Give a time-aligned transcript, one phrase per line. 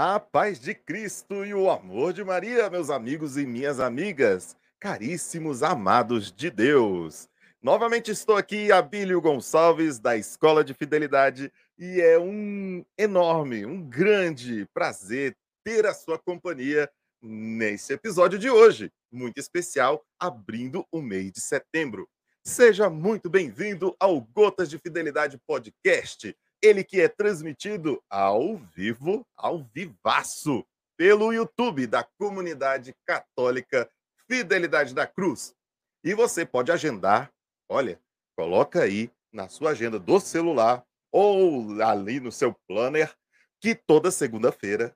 [0.00, 5.60] A paz de Cristo e o amor de Maria, meus amigos e minhas amigas, caríssimos
[5.60, 7.28] amados de Deus.
[7.60, 14.68] Novamente estou aqui, Abílio Gonçalves, da Escola de Fidelidade, e é um enorme, um grande
[14.72, 16.88] prazer ter a sua companhia
[17.20, 22.08] nesse episódio de hoje, muito especial, abrindo o mês de setembro.
[22.44, 29.62] Seja muito bem-vindo ao Gotas de Fidelidade Podcast ele que é transmitido ao vivo, ao
[29.74, 30.64] vivaço,
[30.96, 33.88] pelo YouTube da Comunidade Católica
[34.26, 35.54] Fidelidade da Cruz.
[36.02, 37.32] E você pode agendar,
[37.68, 38.00] olha,
[38.36, 43.14] coloca aí na sua agenda do celular ou ali no seu planner
[43.60, 44.94] que toda segunda-feira,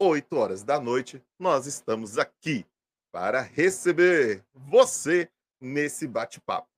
[0.00, 2.66] 8 horas da noite, nós estamos aqui
[3.12, 6.73] para receber você nesse bate-papo.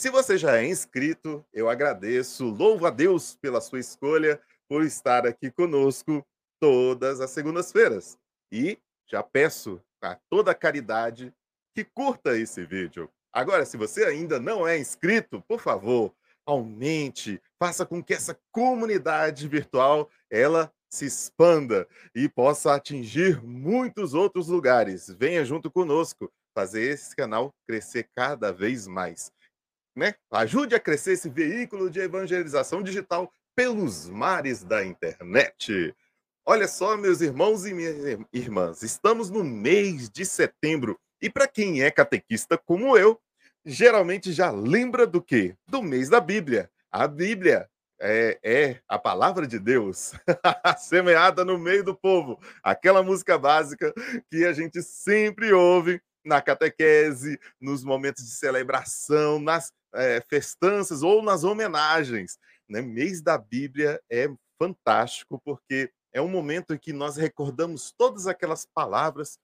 [0.00, 5.26] Se você já é inscrito, eu agradeço, louvo a Deus pela sua escolha, por estar
[5.26, 6.26] aqui conosco
[6.58, 8.16] todas as segundas-feiras.
[8.50, 11.34] E já peço a toda a caridade
[11.74, 13.10] que curta esse vídeo.
[13.30, 16.14] Agora, se você ainda não é inscrito, por favor,
[16.46, 24.48] aumente, faça com que essa comunidade virtual ela se expanda e possa atingir muitos outros
[24.48, 25.10] lugares.
[25.10, 29.30] Venha junto conosco fazer esse canal crescer cada vez mais
[30.00, 30.14] né?
[30.30, 35.94] Ajude a crescer esse veículo de evangelização digital pelos mares da internet.
[36.46, 41.82] Olha só, meus irmãos e minhas irmãs, estamos no mês de setembro e para quem
[41.82, 43.20] é catequista como eu,
[43.62, 45.54] geralmente já lembra do quê?
[45.68, 46.70] Do mês da Bíblia.
[46.90, 47.68] A Bíblia
[48.00, 50.14] é, é, a palavra de Deus
[50.78, 52.40] semeada no meio do povo.
[52.62, 53.92] Aquela música básica
[54.30, 61.22] que a gente sempre ouve na catequese, nos momentos de celebração, nas é, festanças ou
[61.22, 62.38] nas homenagens.
[62.68, 62.80] Né?
[62.80, 68.66] Mês da Bíblia é fantástico porque é um momento em que nós recordamos todas aquelas
[68.66, 69.38] palavras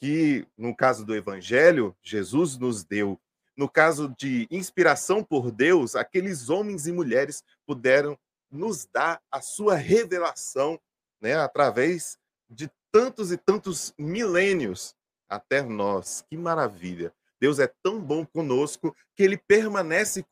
[0.00, 3.20] que, no caso do Evangelho, Jesus nos deu.
[3.56, 8.16] No caso de inspiração por Deus, aqueles homens e mulheres puderam
[8.50, 10.80] nos dar a sua revelação
[11.20, 12.16] né, através
[12.48, 14.94] de tantos e tantos milênios
[15.28, 16.24] até nós.
[16.28, 17.12] Que maravilha!
[17.40, 20.24] Deus é tão bom conosco que ele permanece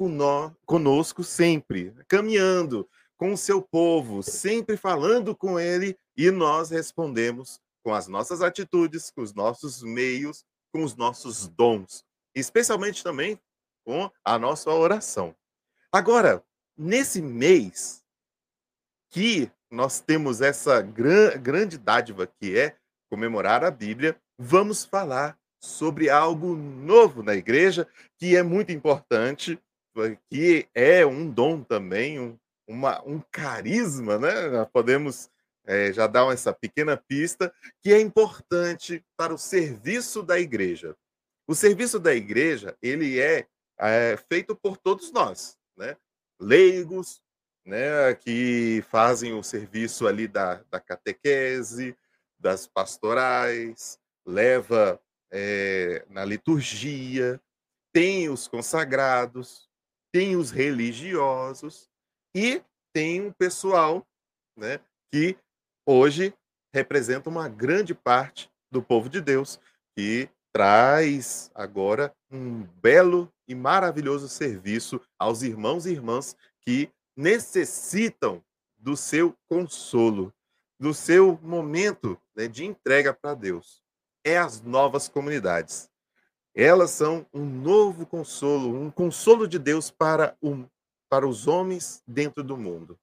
[0.67, 7.95] conosco sempre, caminhando com o seu povo, sempre falando com ele e nós respondemos com
[7.95, 13.41] as nossas atitudes, com os nossos meios, com os nossos dons, especialmente também
[13.85, 15.35] com a nossa oração.
[15.93, 16.45] Agora,
[16.77, 18.05] nesse mês
[19.11, 22.77] que nós temos essa gran grande dádiva que é
[23.09, 27.89] comemorar a Bíblia, vamos falar sobre algo novo na igreja,
[28.19, 29.59] que é muito importante,
[30.31, 32.39] que é um dom também, um,
[32.69, 34.65] uma, um carisma, né?
[34.73, 35.31] podemos
[35.67, 37.53] é, já dar essa pequena pista,
[37.83, 40.97] que é importante para o serviço da igreja.
[41.49, 43.47] O serviço da igreja, ele é,
[43.79, 45.97] é feito por todos nós, né?
[46.41, 47.21] Leigos,
[47.65, 51.97] né, que fazem o serviço ali da, da catequese,
[52.39, 55.01] das pastorais, leva
[55.31, 57.41] é, na liturgia,
[57.93, 59.69] tem os consagrados,
[60.13, 61.89] tem os religiosos
[62.35, 64.07] e tem um pessoal
[64.57, 64.81] né,
[65.13, 65.37] que
[65.87, 66.35] hoje
[66.75, 69.61] representa uma grande parte do povo de Deus,
[69.97, 78.43] que traz agora um belo e maravilhoso serviço aos irmãos e irmãs que necessitam
[78.77, 80.35] do seu consolo,
[80.79, 83.86] do seu momento né, de entrega para Deus
[84.27, 85.89] é as novas comunidades.
[86.53, 90.67] Elas são um novo consolo, um consolo de Deus para, um,
[91.09, 92.99] para os homens dentro do mundo.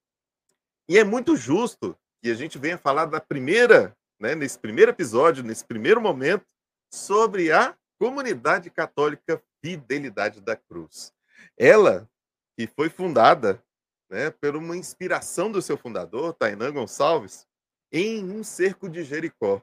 [0.90, 5.46] E é muito justo que a gente venha falar da primeira, né, nesse primeiro episódio,
[5.46, 6.46] nesse primeiro momento,
[6.94, 11.14] sobre a comunidade católica Fidelidade da Cruz.
[11.58, 12.10] Ela,
[12.58, 13.64] que foi fundada
[14.10, 17.48] né, por uma inspiração do seu fundador, Tainan Gonçalves,
[17.94, 19.62] em um cerco de Jericó,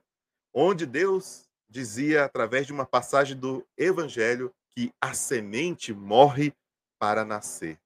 [0.55, 6.53] onde Deus dizia através de uma passagem do Evangelho que a semente morre
[6.99, 7.79] para nascer.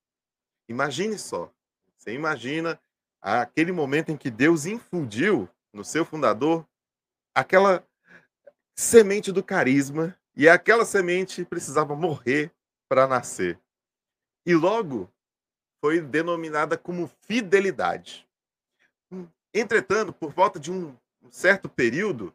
[0.68, 1.52] Imagine só.
[1.96, 2.80] Você imagina
[3.20, 6.66] aquele momento em que Deus infundiu no seu fundador
[7.34, 7.86] aquela
[8.74, 12.50] semente do carisma e aquela semente precisava morrer
[12.88, 13.58] para nascer.
[14.46, 15.10] E logo
[15.80, 18.26] foi denominada como fidelidade.
[19.52, 20.96] Entretanto, por volta de um
[21.30, 22.34] certo período,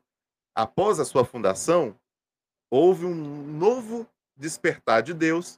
[0.61, 1.97] após a sua fundação,
[2.69, 5.57] houve um novo despertar de Deus,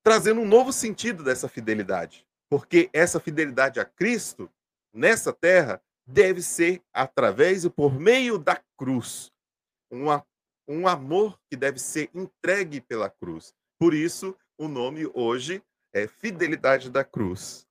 [0.00, 2.24] trazendo um novo sentido dessa fidelidade.
[2.48, 4.48] Porque essa fidelidade a Cristo,
[4.92, 9.32] nessa terra, deve ser através e por meio da cruz.
[9.90, 10.06] Um,
[10.68, 13.52] um amor que deve ser entregue pela cruz.
[13.76, 15.60] Por isso, o nome hoje
[15.92, 17.66] é Fidelidade da Cruz.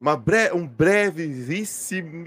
[0.00, 2.24] Bre um brevíssimo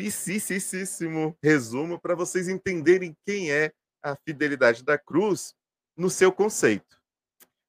[1.41, 3.73] resumo para vocês entenderem quem é
[4.03, 5.55] a fidelidade da cruz
[5.97, 7.01] no seu conceito.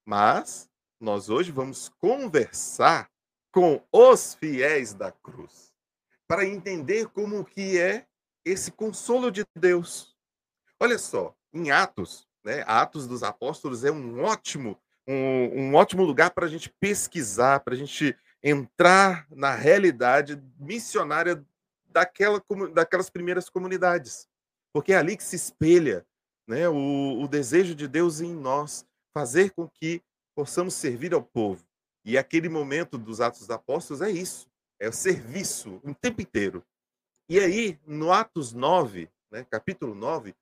[0.05, 0.69] Mas
[0.99, 3.09] nós hoje vamos conversar
[3.51, 5.73] com os fiéis da cruz
[6.27, 8.05] para entender como que é
[8.45, 10.15] esse consolo de Deus.
[10.79, 16.31] Olha só, em Atos, né, Atos dos Apóstolos é um ótimo um, um ótimo lugar
[16.31, 18.17] para a gente pesquisar, para a gente
[18.47, 21.43] entrar na realidade missionária
[21.87, 22.39] daquela,
[22.71, 24.29] daquelas primeiras comunidades.
[24.71, 26.05] Porque é ali que se espelha
[26.47, 29.99] né, o, o desejo de Deus em nós, fazer com que
[30.35, 31.65] possamos servir ao povo.
[32.05, 34.47] E aquele momento dos Atos dos Apóstolos é isso,
[34.79, 36.63] é o serviço o tempo inteiro.
[37.27, 40.35] E aí, no Atos 9, né, capítulo 9,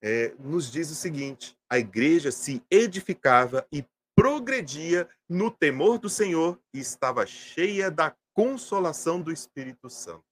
[0.00, 6.60] é, nos diz o seguinte: a igreja se edificava e progredia no temor do Senhor
[6.72, 10.24] e estava cheia da consolação do Espírito Santo.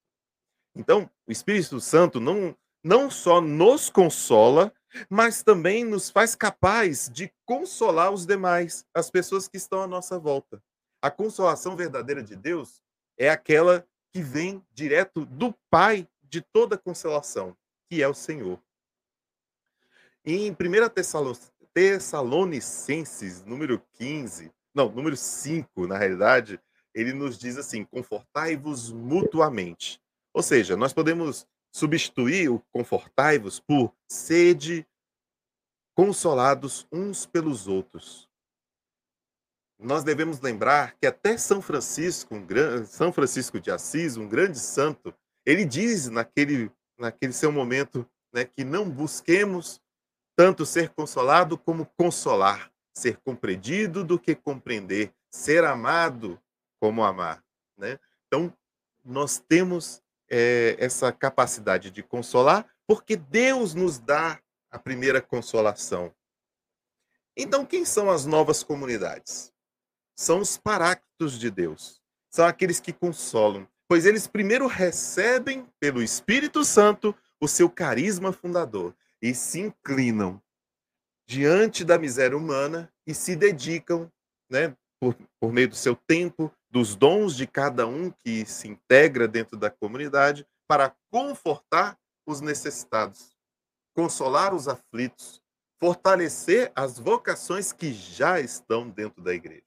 [0.74, 4.72] Então, o Espírito Santo não, não só nos consola,
[5.08, 10.18] mas também nos faz capaz de consolar os demais, as pessoas que estão à nossa
[10.18, 10.62] volta.
[11.02, 12.82] A consolação verdadeira de Deus
[13.16, 17.56] é aquela que vem direto do Pai de toda consolação,
[17.88, 18.60] que é o Senhor.
[20.24, 20.54] Em 1
[21.74, 26.60] Tessalonicenses, número 15, não, número 5, na realidade,
[26.94, 30.00] ele nos diz assim: confortai-vos mutuamente.
[30.32, 34.86] Ou seja, nós podemos substituir o confortai-vos por sede
[35.94, 38.28] consolados uns pelos outros.
[39.78, 42.46] Nós devemos lembrar que até São Francisco, um.
[42.84, 45.14] São Francisco de Assis, um grande santo,
[45.44, 49.80] ele diz naquele, naquele seu momento né, que não busquemos
[50.40, 56.40] tanto ser consolado como consolar, ser compreendido do que compreender, ser amado
[56.80, 57.44] como amar.
[57.76, 58.00] Né?
[58.26, 58.50] Então,
[59.04, 64.40] nós temos é, essa capacidade de consolar, porque Deus nos dá
[64.70, 66.10] a primeira consolação.
[67.36, 69.52] Então, quem são as novas comunidades?
[70.16, 72.00] São os paráclitos de Deus.
[72.30, 78.96] São aqueles que consolam, pois eles primeiro recebem pelo Espírito Santo o seu carisma fundador
[79.22, 80.42] e se inclinam
[81.26, 84.10] diante da miséria humana e se dedicam,
[84.50, 89.26] né, por, por meio do seu tempo, dos dons de cada um que se integra
[89.28, 93.36] dentro da comunidade, para confortar os necessitados,
[93.94, 95.42] consolar os aflitos,
[95.80, 99.64] fortalecer as vocações que já estão dentro da igreja.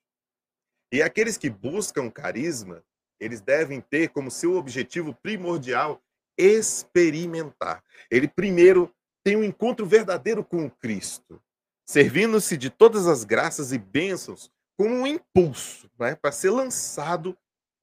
[0.92, 2.84] E aqueles que buscam carisma,
[3.20, 6.02] eles devem ter como seu objetivo primordial
[6.38, 7.84] experimentar.
[8.12, 11.42] Ele primeiro tem um encontro verdadeiro com o Cristo,
[11.86, 17.38] servindo-se de todas as graças e bênçãos como um impulso né, para ser lançado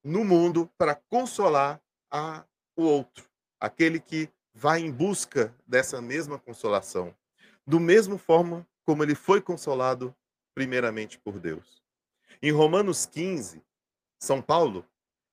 [0.04, 2.44] no mundo para consolar a,
[2.76, 3.28] o outro,
[3.58, 7.14] aquele que vai em busca dessa mesma consolação,
[7.66, 10.14] do mesmo forma como ele foi consolado
[10.54, 11.82] primeiramente por Deus.
[12.42, 13.62] Em Romanos 15,
[14.18, 14.84] São Paulo,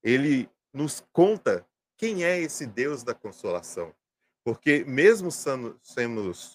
[0.03, 1.65] ele nos conta
[1.97, 3.93] quem é esse Deus da consolação.
[4.47, 5.77] Porque mesmo sendo,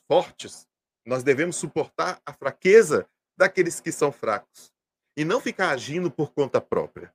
[0.09, 0.67] fortes,
[1.05, 4.73] nós devemos suportar a fraqueza daqueles que são fracos
[5.15, 7.13] e não ficar agindo por conta própria.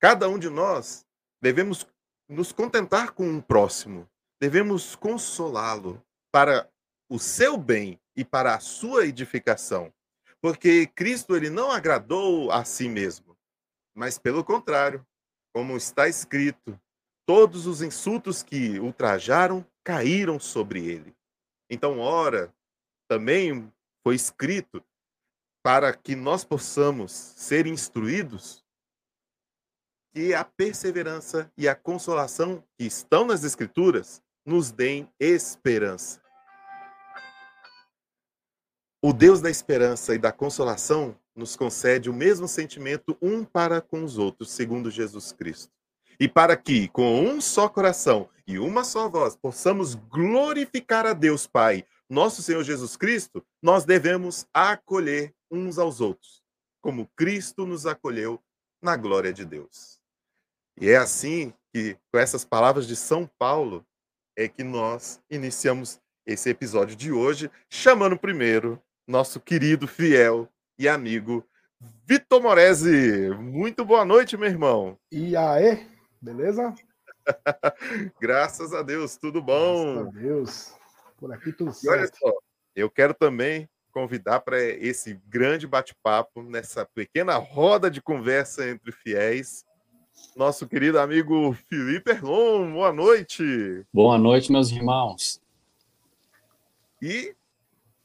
[0.00, 1.06] Cada um de nós
[1.40, 1.86] devemos
[2.28, 4.10] nos contentar com um próximo,
[4.40, 6.68] devemos consolá-lo para
[7.08, 9.94] o seu bem e para a sua edificação,
[10.40, 13.38] porque Cristo ele não agradou a si mesmo,
[13.94, 15.06] mas pelo contrário,
[15.54, 16.76] como está escrito,
[17.24, 21.14] todos os insultos que ultrajaram caíram sobre ele.
[21.70, 22.52] Então, ora,
[23.08, 24.82] também foi escrito
[25.62, 28.64] para que nós possamos ser instruídos
[30.12, 36.20] que a perseverança e a consolação que estão nas Escrituras nos deem esperança.
[39.00, 44.02] O Deus da esperança e da consolação nos concede o mesmo sentimento um para com
[44.02, 45.75] os outros, segundo Jesus Cristo.
[46.18, 51.46] E para que, com um só coração e uma só voz, possamos glorificar a Deus
[51.46, 56.42] Pai, nosso Senhor Jesus Cristo, nós devemos acolher uns aos outros,
[56.80, 58.40] como Cristo nos acolheu
[58.80, 59.98] na glória de Deus.
[60.80, 63.84] E é assim que, com essas palavras de São Paulo,
[64.36, 71.44] é que nós iniciamos esse episódio de hoje, chamando primeiro nosso querido, fiel e amigo
[72.04, 73.30] Vitor Moresi.
[73.38, 74.98] Muito boa noite, meu irmão.
[75.10, 75.86] E aí,
[76.26, 76.74] beleza?
[78.20, 79.94] Graças a Deus, tudo bom?
[79.94, 80.74] Graças a Deus.
[81.18, 81.86] Por aqui tudo certo.
[81.86, 82.38] E olha só,
[82.74, 89.64] eu quero também convidar para esse grande bate-papo, nessa pequena roda de conversa entre fiéis,
[90.36, 92.72] nosso querido amigo Felipe Erlon.
[92.72, 93.86] Boa noite.
[93.92, 95.40] Boa noite, meus irmãos.
[97.00, 97.34] E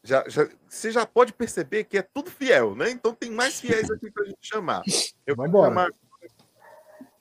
[0.04, 2.92] já, já, você já pode perceber que é tudo fiel, né?
[2.92, 4.84] Então tem mais fiéis aqui para a gente chamar.
[5.26, 5.90] Eu vou chamar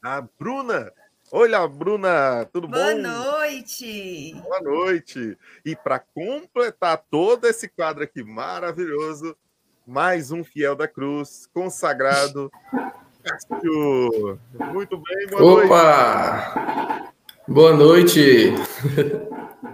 [0.02, 0.92] a Bruna.
[1.32, 3.02] Olha, Bruna, tudo Boa bom?
[3.02, 4.34] Boa noite.
[4.42, 5.38] Boa noite.
[5.64, 9.36] E para completar todo esse quadro aqui maravilhoso,
[9.86, 12.50] mais um fiel da cruz, consagrado,
[13.22, 14.40] Cássio.
[14.72, 16.54] Muito bem, boa Opa!
[16.56, 17.10] noite.
[17.46, 18.54] Boa noite.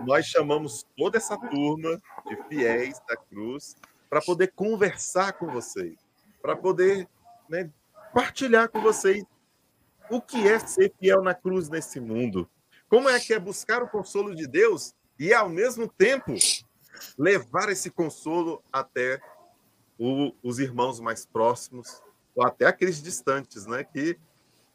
[0.06, 3.76] Nós chamamos toda essa turma de fiéis da cruz
[4.10, 5.96] para poder conversar com vocês,
[6.42, 7.08] para poder
[7.48, 7.70] né,
[8.12, 9.24] partilhar com vocês
[10.10, 12.48] o que é ser fiel na cruz nesse mundo.
[12.88, 16.34] Como é que é buscar o consolo de Deus e, ao mesmo tempo,
[17.18, 19.20] levar esse consolo até
[19.98, 22.00] o, os irmãos mais próximos
[22.34, 23.82] ou até aqueles distantes, né?
[23.82, 24.18] Que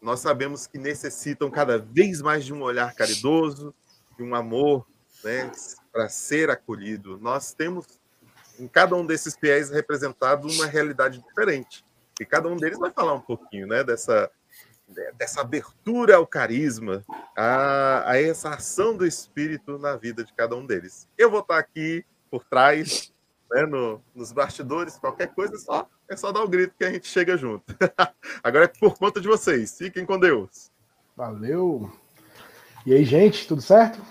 [0.01, 3.73] nós sabemos que necessitam cada vez mais de um olhar caridoso,
[4.17, 4.85] de um amor,
[5.23, 5.51] né?
[5.91, 7.19] Para ser acolhido.
[7.19, 7.85] Nós temos
[8.59, 11.85] em cada um desses fiéis representado uma realidade diferente.
[12.19, 13.83] E cada um deles vai falar um pouquinho, né?
[13.83, 14.29] Dessa
[15.17, 17.03] dessa abertura ao carisma,
[17.35, 21.07] a, a, essa ação do Espírito na vida de cada um deles.
[21.17, 23.13] Eu vou estar aqui por trás,
[23.51, 26.91] né, no, nos bastidores, qualquer coisa, só, é só dar o um grito que a
[26.91, 27.63] gente chega junto.
[28.43, 29.77] Agora é por conta de vocês.
[29.77, 30.71] Fiquem com Deus.
[31.15, 31.91] Valeu.
[32.85, 34.01] E aí, gente, tudo certo?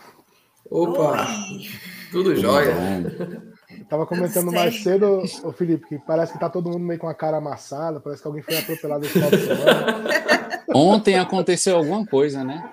[0.70, 1.68] Opa, Oi.
[2.12, 2.74] tudo jóia.
[3.90, 7.14] Tava comentando mais cedo, o Felipe, que parece que tá todo mundo meio com a
[7.14, 10.64] cara amassada, parece que alguém foi atropelado esse final de semana.
[10.72, 12.70] Ontem aconteceu alguma coisa, né?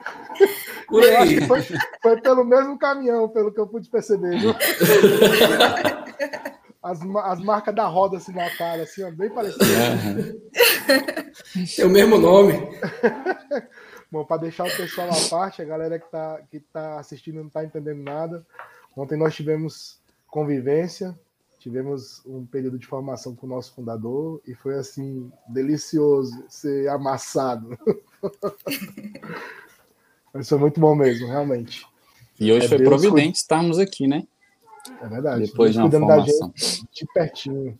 [0.88, 1.10] Por aí.
[1.10, 1.62] Eu acho que foi,
[2.04, 4.56] foi, pelo mesmo caminhão, pelo que eu pude perceber, viu?
[6.84, 9.68] As, as marcas da roda assim na cara, assim, ó, bem parecidas.
[11.80, 12.54] É o mesmo nome.
[14.12, 17.50] Bom, para deixar o pessoal à parte, a galera que tá, que tá assistindo não
[17.50, 18.46] tá entendendo nada.
[18.96, 19.97] Ontem nós tivemos
[20.28, 21.18] convivência,
[21.60, 27.78] tivemos um período de formação com o nosso fundador e foi assim delicioso ser amassado.
[30.34, 31.86] Mas foi muito bom mesmo, realmente.
[32.40, 33.38] E hoje é foi Deus providente cuida...
[33.38, 34.28] estarmos aqui, né?
[35.02, 35.48] É verdade.
[35.48, 36.54] Depois de uma formação.
[36.56, 37.78] de pertinho.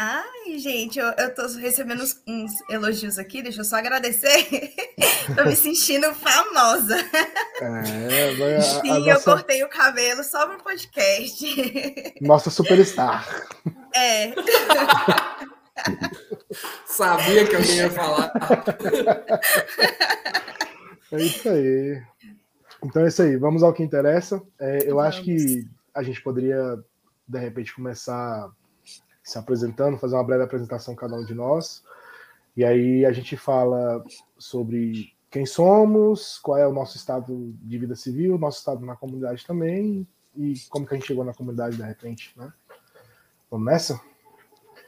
[0.00, 4.46] Ai, gente, eu, eu tô recebendo uns, uns, elogios aqui, deixa eu só agradecer.
[5.34, 6.96] tô me sentindo famosa.
[7.60, 9.24] É, Sim, eu nossa...
[9.24, 12.14] cortei o cabelo só pro podcast.
[12.20, 13.26] Nossa superstar.
[13.92, 14.34] É.
[16.86, 18.32] Sabia que alguém ia falar.
[21.10, 22.02] É isso aí.
[22.84, 24.42] Então é isso aí, vamos ao que interessa.
[24.60, 25.08] É, eu vamos.
[25.08, 26.76] acho que a gente poderia,
[27.26, 28.52] de repente, começar
[29.28, 31.82] se apresentando, fazer uma breve apresentação cada um de nós.
[32.56, 34.02] E aí a gente fala
[34.38, 39.46] sobre quem somos, qual é o nosso estado de vida civil, nosso estado na comunidade
[39.46, 42.50] também, e como que a gente chegou na comunidade de repente, né?
[43.50, 44.00] Vamos nessa?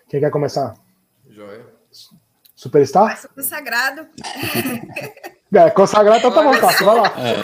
[0.09, 0.75] Quem quer começar?
[1.29, 1.67] Joia.
[2.55, 3.19] Superstar?
[3.19, 4.09] Super consagrado.
[5.53, 7.13] É, consagrado tá bom, Cássio, vai lá.
[7.19, 7.35] É.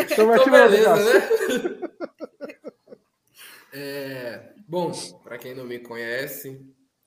[0.00, 1.28] então, então beleza, né?
[3.76, 4.92] É, bom,
[5.24, 6.64] para quem não me conhece,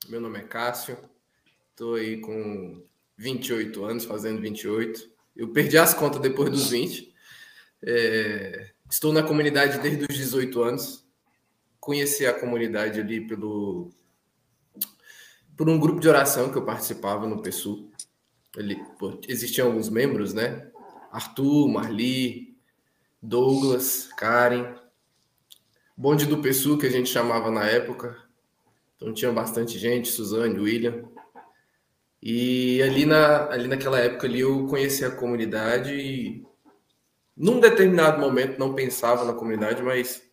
[0.10, 0.98] meu nome é Cássio,
[1.72, 5.10] estou aí com 28 anos, fazendo 28.
[5.34, 7.14] Eu perdi as contas depois dos 20.
[7.82, 11.08] É, estou na comunidade desde os 18 anos.
[11.80, 13.90] Conheci a comunidade ali pelo
[15.56, 17.90] por um grupo de oração que eu participava no PSU.
[18.58, 20.70] Ali, pô, existiam alguns membros, né?
[21.14, 22.58] Arthur, Marli,
[23.22, 24.76] Douglas, Karen,
[25.98, 28.16] bonde do PSU, que a gente chamava na época.
[28.96, 31.04] Então tinha bastante gente, Suzane, William.
[32.22, 36.46] E ali, na, ali naquela época ali eu conheci a comunidade e
[37.36, 40.24] num determinado momento não pensava na comunidade, mas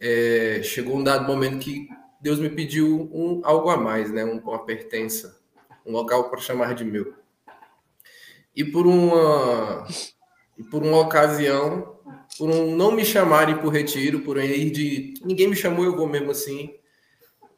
[0.00, 1.88] é, chegou um dado momento que
[2.20, 4.24] Deus me pediu um, algo a mais, né?
[4.24, 5.40] Um, uma pertença,
[5.84, 7.14] um local para chamar de meu.
[8.54, 9.86] E por uma,
[10.58, 11.97] e por uma ocasião
[12.38, 15.96] por um não me chamarem por retiro, por um ir de ninguém me chamou, eu
[15.96, 16.74] vou mesmo assim,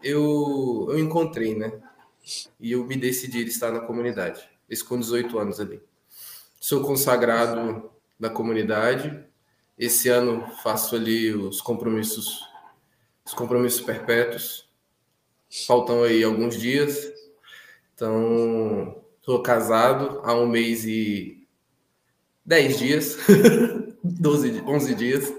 [0.03, 1.73] eu, eu encontrei, né?
[2.59, 5.81] E eu me decidi estar na comunidade, isso com 18 anos ali.
[6.61, 9.25] Sou consagrado da comunidade.
[9.79, 12.47] Esse ano faço ali os compromissos,
[13.25, 14.69] os compromissos perpétuos.
[15.67, 17.11] Faltam aí alguns dias.
[17.95, 21.47] Então, Sou casado há um mês e
[22.45, 23.17] dez dias,
[24.03, 25.33] 12, 11 dias.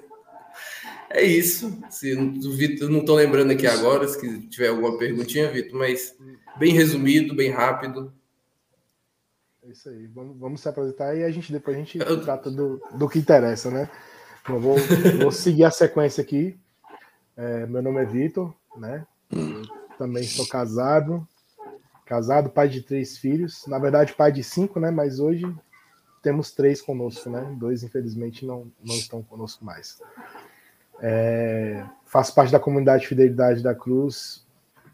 [1.10, 1.77] É isso.
[1.89, 6.15] Se o Vitor, não estou lembrando aqui agora, se tiver alguma perguntinha, Vitor, mas
[6.58, 8.13] bem resumido, bem rápido.
[9.63, 10.08] É isso aí.
[10.08, 12.22] Vamos, vamos se apresentar e a gente depois a gente Eu...
[12.22, 13.89] trata do, do que interessa, né?
[14.48, 14.75] Eu vou,
[15.22, 16.58] vou seguir a sequência aqui.
[17.38, 19.06] É, meu nome é Vitor, né?
[19.98, 21.27] Também sou casado,
[22.06, 23.65] casado, pai de três filhos.
[23.68, 24.89] Na verdade, pai de cinco, né?
[24.89, 25.46] Mas hoje
[26.22, 27.56] temos três conosco, né?
[27.58, 30.00] Dois, infelizmente, não, não estão conosco mais.
[31.01, 34.46] É, faço parte da comunidade Fidelidade da Cruz.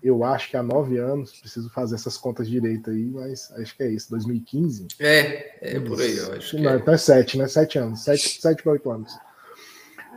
[0.01, 3.83] Eu acho que há nove anos, preciso fazer essas contas direito aí, mas acho que
[3.83, 4.87] é isso, 2015.
[4.99, 6.57] É, é por aí, eu acho.
[6.59, 6.75] Não, é.
[6.77, 7.47] Então é sete, né?
[7.47, 9.17] Sete anos, sete, sete para oito anos.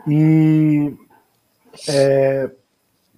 [0.06, 0.94] E
[1.88, 2.50] é,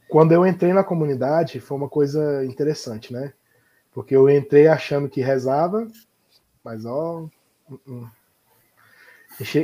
[0.09, 3.33] quando eu entrei na comunidade, foi uma coisa interessante, né?
[3.93, 5.87] Porque eu entrei achando que rezava,
[6.65, 7.29] mas ó.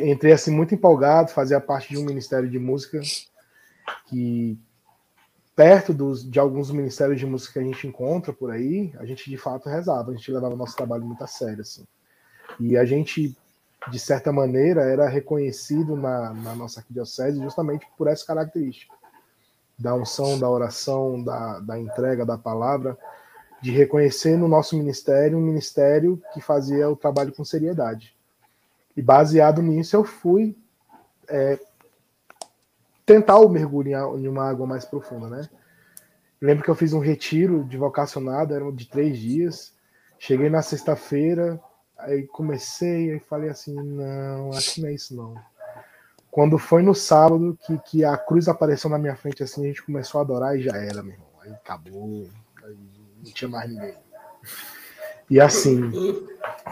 [0.04, 3.00] Entrei assim muito empolgado, fazia parte de um ministério de música
[4.06, 4.58] que
[5.54, 9.28] perto dos, de alguns ministérios de música que a gente encontra por aí, a gente
[9.28, 11.84] de fato rezava, a gente levava nosso trabalho muito a sério assim.
[12.60, 13.36] E a gente
[13.90, 18.94] de certa maneira era reconhecido na, na nossa arquidiocese justamente por essa característica
[19.78, 22.98] da unção, da oração, da, da entrega da palavra,
[23.60, 28.16] de reconhecer no nosso ministério um ministério que fazia o trabalho com seriedade.
[28.96, 30.56] E baseado nisso, eu fui
[31.28, 31.58] é,
[33.04, 35.48] tentar o mergulho em uma água mais profunda, né?
[36.40, 39.72] Lembro que eu fiz um retiro de vocacionado, era de três dias.
[40.18, 41.60] Cheguei na sexta-feira,
[41.96, 45.34] aí comecei e falei assim, não, acho que não é isso não.
[46.30, 49.82] Quando foi no sábado que, que a cruz apareceu na minha frente assim, a gente
[49.82, 51.28] começou a adorar e já era, meu irmão.
[51.40, 52.47] Aí acabou, aí
[53.24, 53.94] não tinha mais ninguém.
[55.30, 55.80] E assim,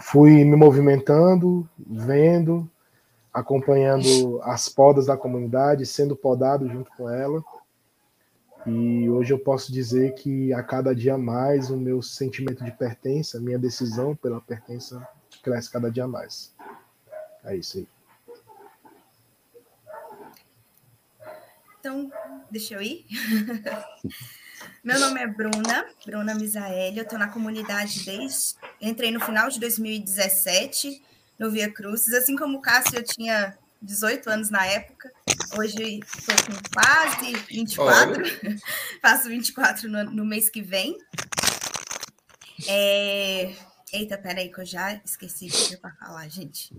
[0.01, 2.69] fui me movimentando, vendo,
[3.31, 7.43] acompanhando as podas da comunidade, sendo podado junto com ela.
[8.65, 13.37] E hoje eu posso dizer que a cada dia mais o meu sentimento de pertença,
[13.37, 15.07] a minha decisão pela pertença
[15.43, 16.53] cresce cada dia mais.
[17.43, 17.87] É isso aí.
[21.79, 22.11] Então,
[22.51, 23.05] deixa eu ir.
[24.83, 26.93] Meu nome é Bruna, Bruna Misael.
[26.95, 28.55] Eu estou na comunidade desde.
[28.81, 31.01] Entrei no final de 2017
[31.37, 32.13] no Via Cruzes.
[32.13, 35.11] Assim como o Cássio, eu tinha 18 anos na época.
[35.57, 38.21] Hoje estou com quase 24.
[38.21, 38.57] Olha.
[39.01, 40.97] Faço 24 no, no mês que vem.
[42.67, 43.53] É...
[43.93, 46.75] Eita, peraí, que eu já esqueci o que para falar, gente.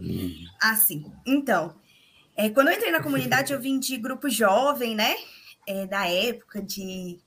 [0.60, 1.74] Assim, então,
[2.36, 5.16] é, quando eu entrei na comunidade, eu vim de grupo jovem, né?
[5.66, 7.18] É, da época de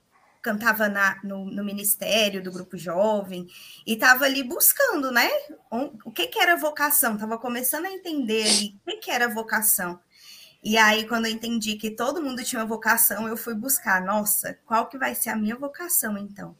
[0.42, 3.46] cantava na, no, no, ministério do grupo jovem
[3.86, 5.30] e estava ali buscando, né?
[6.04, 7.14] O, que, que era vocação?
[7.14, 10.00] Estava começando a entender ali o que, que era vocação.
[10.62, 14.88] E aí, quando eu entendi que todo mundo tinha vocação, eu fui buscar, nossa, qual
[14.88, 16.56] que vai ser a minha vocação, então?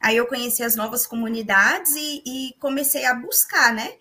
[0.00, 3.96] Aí eu conheci as novas comunidades e, e comecei a buscar, né?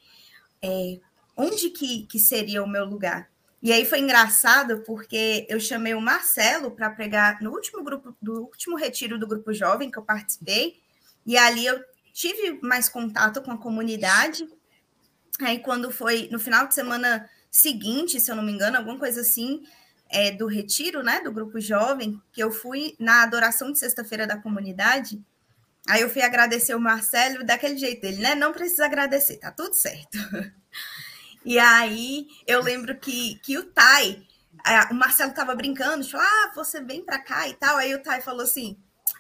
[0.62, 1.00] É,
[1.36, 3.30] onde que, que seria o meu lugar?
[3.62, 8.42] E aí foi engraçado porque eu chamei o Marcelo para pregar no último grupo, do
[8.44, 10.80] último retiro do grupo jovem que eu participei,
[11.26, 14.48] e ali eu tive mais contato com a comunidade.
[15.42, 19.22] Aí quando foi no final de semana seguinte, se eu não me engano, alguma coisa
[19.22, 19.64] assim,
[20.10, 24.38] é, do retiro, né, do grupo jovem, que eu fui na adoração de sexta-feira da
[24.38, 25.22] comunidade.
[25.88, 28.34] Aí eu fui agradecer o Marcelo daquele jeito dele, né?
[28.34, 30.18] Não precisa agradecer, tá tudo certo.
[31.46, 34.26] E aí eu lembro que, que o Tai,
[34.90, 37.78] o Marcelo tava brincando, falou: Ah, você vem para cá e tal.
[37.78, 38.76] Aí o Tai falou assim: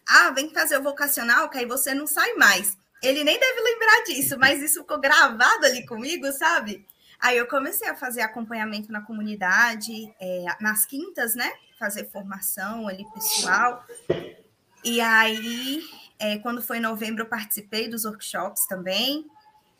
[0.10, 2.76] Ah, vem fazer o vocacional, que aí você não sai mais.
[3.04, 6.84] Ele nem deve lembrar disso, mas isso ficou gravado ali comigo, sabe?
[7.20, 11.52] Aí eu comecei a fazer acompanhamento na comunidade, é, nas quintas, né?
[11.78, 13.86] Fazer formação ali pessoal.
[14.84, 15.84] E aí,
[16.18, 19.26] é, quando foi em novembro, eu participei dos workshops também.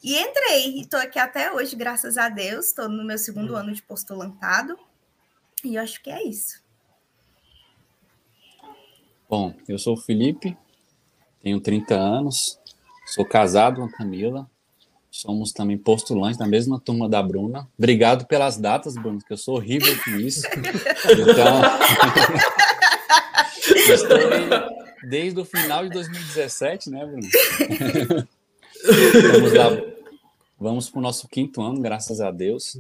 [0.04, 2.68] E entrei, e estou aqui até hoje, graças a Deus.
[2.68, 3.58] Estou no meu segundo uhum.
[3.58, 4.78] ano de postulantado.
[5.64, 6.64] E eu acho que é isso.
[9.28, 10.56] Bom, eu sou o Felipe,
[11.42, 12.60] tenho 30 anos,
[13.08, 14.48] sou casado com a Camila,
[15.10, 17.68] somos também postulantes da mesma turma da Bruna.
[17.78, 20.46] Obrigado pelas datas, Bruno, que eu sou horrível com isso.
[20.46, 21.62] Então,
[23.94, 24.18] estou
[25.10, 28.28] desde o final de 2017, né, Bruno?
[29.32, 29.70] Vamos lá,
[30.60, 32.80] Vamos para o nosso quinto ano, graças a Deus.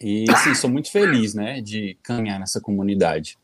[0.00, 3.38] E, assim, sou muito feliz, né, de caminhar nessa comunidade.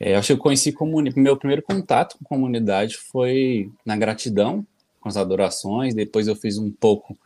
[0.00, 4.66] É, acho que eu conheci comunidade, meu primeiro contato com comunidade foi na gratidão,
[5.00, 7.16] com as adorações, depois eu fiz um pouco,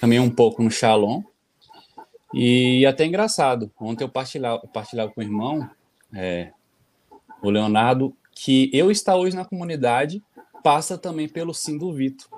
[0.00, 1.22] também um pouco no Shalom.
[2.32, 5.68] E até engraçado, ontem eu partilhava, partilhava com o irmão,
[6.12, 6.50] é,
[7.42, 10.22] o Leonardo, que eu estar hoje na comunidade
[10.62, 12.28] passa também pelo sim do Vitor.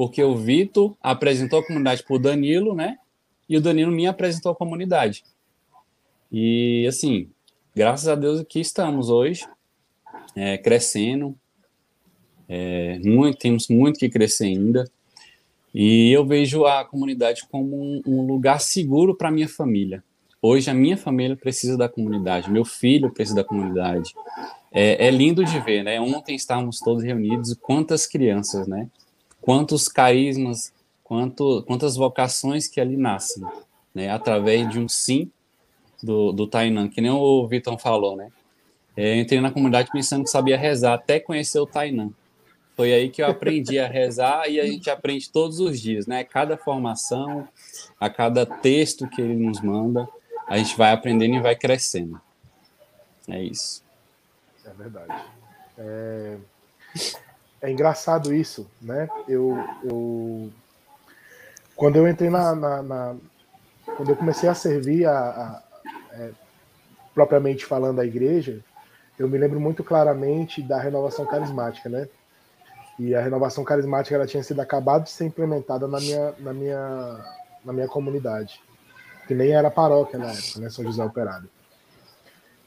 [0.00, 2.96] Porque o Vitor apresentou a comunidade para o Danilo, né?
[3.46, 5.22] E o Danilo me apresentou a comunidade.
[6.32, 7.28] E assim,
[7.76, 9.46] graças a Deus aqui estamos hoje,
[10.34, 11.36] é, crescendo,
[12.48, 14.90] é, muito, temos muito que crescer ainda.
[15.74, 20.02] E eu vejo a comunidade como um, um lugar seguro para minha família.
[20.40, 24.14] Hoje a minha família precisa da comunidade, meu filho precisa da comunidade.
[24.72, 26.00] É, é lindo de ver, né?
[26.00, 28.88] Ontem estávamos todos reunidos, quantas crianças, né?
[29.40, 30.72] Quantos carismas,
[31.02, 33.44] quanto, quantas vocações que ali nascem,
[33.94, 34.10] né?
[34.10, 35.30] Através de um sim
[36.02, 38.30] do, do Tainan, que nem o Vitor falou, né?
[38.96, 42.10] É, entrei na comunidade pensando que sabia rezar, até conhecer o Tainan.
[42.76, 46.24] Foi aí que eu aprendi a rezar e a gente aprende todos os dias, né?
[46.24, 47.46] Cada formação,
[47.98, 50.08] a cada texto que ele nos manda,
[50.46, 52.20] a gente vai aprendendo e vai crescendo.
[53.28, 53.84] É isso.
[54.64, 55.24] É verdade.
[55.78, 56.36] É,
[57.62, 59.08] é engraçado isso, né?
[59.28, 60.50] Eu, eu
[61.76, 63.16] quando eu entrei na, na, na,
[63.96, 65.62] quando eu comecei a servir a, a
[66.12, 66.30] é,
[67.14, 68.60] propriamente falando a igreja,
[69.18, 72.08] eu me lembro muito claramente da renovação carismática, né?
[72.98, 77.24] E a renovação carismática ela tinha sido acabada de ser implementada na minha, na minha,
[77.64, 78.60] na minha comunidade,
[79.26, 81.48] que nem era paróquia na época, né, São José Operário.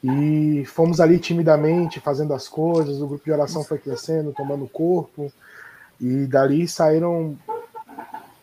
[0.06, 5.32] E fomos ali timidamente fazendo as coisas, o grupo de oração foi crescendo, tomando corpo,
[5.98, 7.38] e dali saíram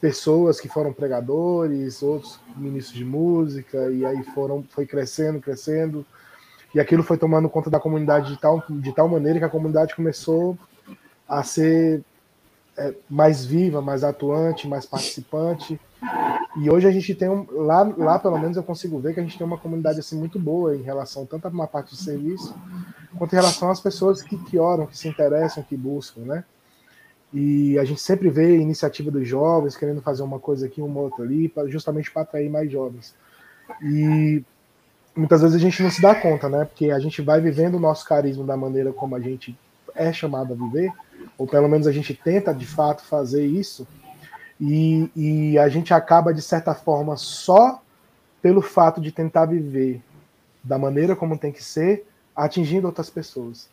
[0.02, 6.04] pessoas que foram pregadores, outros ministros de música, e aí foram foi crescendo, crescendo,
[6.74, 9.96] e aquilo foi tomando conta da comunidade de tal, de tal maneira que a comunidade
[9.96, 10.58] começou
[11.30, 12.02] a ser
[12.76, 15.80] é, mais viva, mais atuante, mais participante.
[16.58, 19.24] E hoje a gente tem um, lá, lá pelo menos eu consigo ver que a
[19.24, 22.54] gente tem uma comunidade assim muito boa em relação tanto a uma parte de serviço
[23.18, 26.44] quanto em relação às pessoas que, que oram, que se interessam, que buscam, né?
[27.34, 31.24] E a gente sempre vê iniciativa dos jovens querendo fazer uma coisa aqui, uma outra
[31.24, 33.16] ali, pra, justamente para atrair mais jovens.
[33.82, 34.44] E
[35.16, 36.66] muitas vezes a gente não se dá conta, né?
[36.66, 39.58] Porque a gente vai vivendo o nosso carisma da maneira como a gente
[39.96, 40.92] é chamado a viver,
[41.38, 43.88] ou pelo menos a gente tenta de fato fazer isso,
[44.62, 47.82] e, e a gente acaba, de certa forma, só
[48.44, 50.00] pelo fato de tentar viver
[50.64, 53.68] da maneira como tem que ser, atingindo outras pessoas.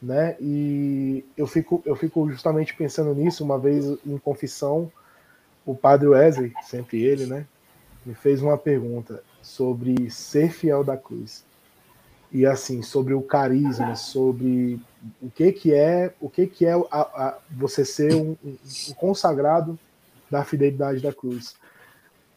[0.00, 0.36] Né?
[0.40, 4.90] E eu fico, eu fico justamente pensando nisso, uma vez em confissão,
[5.66, 7.44] o padre Wesley, sempre ele, né,
[8.06, 11.44] me fez uma pergunta sobre ser fiel da cruz
[12.30, 14.80] e assim sobre o carisma, sobre
[15.20, 18.56] o que que é, o que que é a, a, você ser um, um,
[18.96, 19.78] consagrado
[20.30, 21.54] da fidelidade da cruz.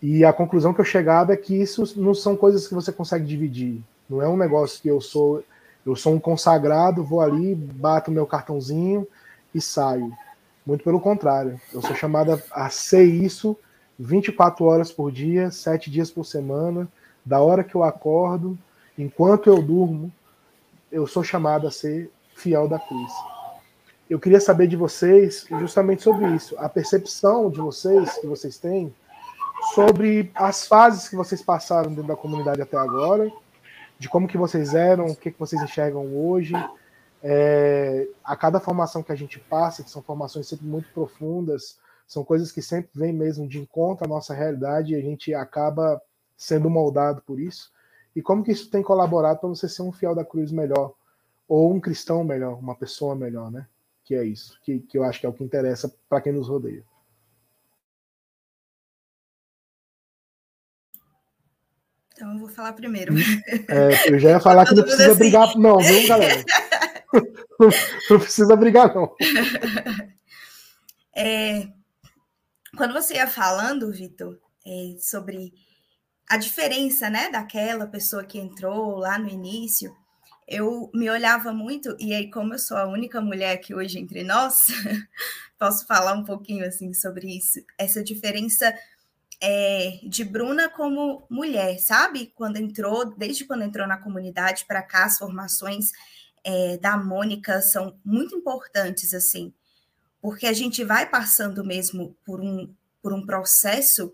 [0.01, 3.25] E a conclusão que eu chegava é que isso não são coisas que você consegue
[3.25, 3.81] dividir.
[4.09, 5.43] Não é um negócio que eu sou
[5.83, 9.07] eu sou um consagrado, vou ali, bato meu cartãozinho
[9.53, 10.15] e saio.
[10.63, 13.57] Muito pelo contrário, eu sou chamada a ser isso
[13.97, 16.87] 24 horas por dia, 7 dias por semana,
[17.25, 18.57] da hora que eu acordo
[18.97, 20.11] enquanto eu durmo,
[20.91, 23.11] eu sou chamado a ser fiel da cruz.
[24.11, 28.93] Eu queria saber de vocês justamente sobre isso, a percepção de vocês que vocês têm
[29.73, 33.31] sobre as fases que vocês passaram dentro da comunidade até agora,
[33.97, 36.53] de como que vocês eram, o que, que vocês enxergam hoje.
[37.23, 42.21] É, a cada formação que a gente passa, que são formações sempre muito profundas, são
[42.21, 46.01] coisas que sempre vêm mesmo de encontro à nossa realidade e a gente acaba
[46.35, 47.71] sendo moldado por isso.
[48.13, 50.91] E como que isso tem colaborado para você ser um fiel da cruz melhor,
[51.47, 53.65] ou um cristão melhor, uma pessoa melhor, né?
[54.03, 56.47] Que é isso, que, que eu acho que é o que interessa para quem nos
[56.47, 56.83] rodeia.
[62.21, 63.15] Então eu vou falar primeiro.
[63.67, 65.19] É, eu já ia falar que não precisa assim.
[65.19, 66.43] brigar, não, viu, galera?
[67.59, 67.69] não,
[68.11, 69.15] não precisa brigar, não.
[71.15, 71.67] É,
[72.77, 75.51] quando você ia falando, Vitor, é, sobre
[76.29, 79.91] a diferença, né, daquela pessoa que entrou lá no início,
[80.47, 84.23] eu me olhava muito, e aí, como eu sou a única mulher aqui hoje entre
[84.23, 84.55] nós,
[85.57, 88.73] posso falar um pouquinho assim sobre isso, essa diferença
[89.41, 92.31] é, de Bruna como mulher, sabe?
[92.35, 95.91] Quando entrou, desde quando entrou na comunidade para cá, as formações
[96.43, 99.53] é, da Mônica são muito importantes, assim,
[100.21, 104.13] porque a gente vai passando mesmo por um, por um processo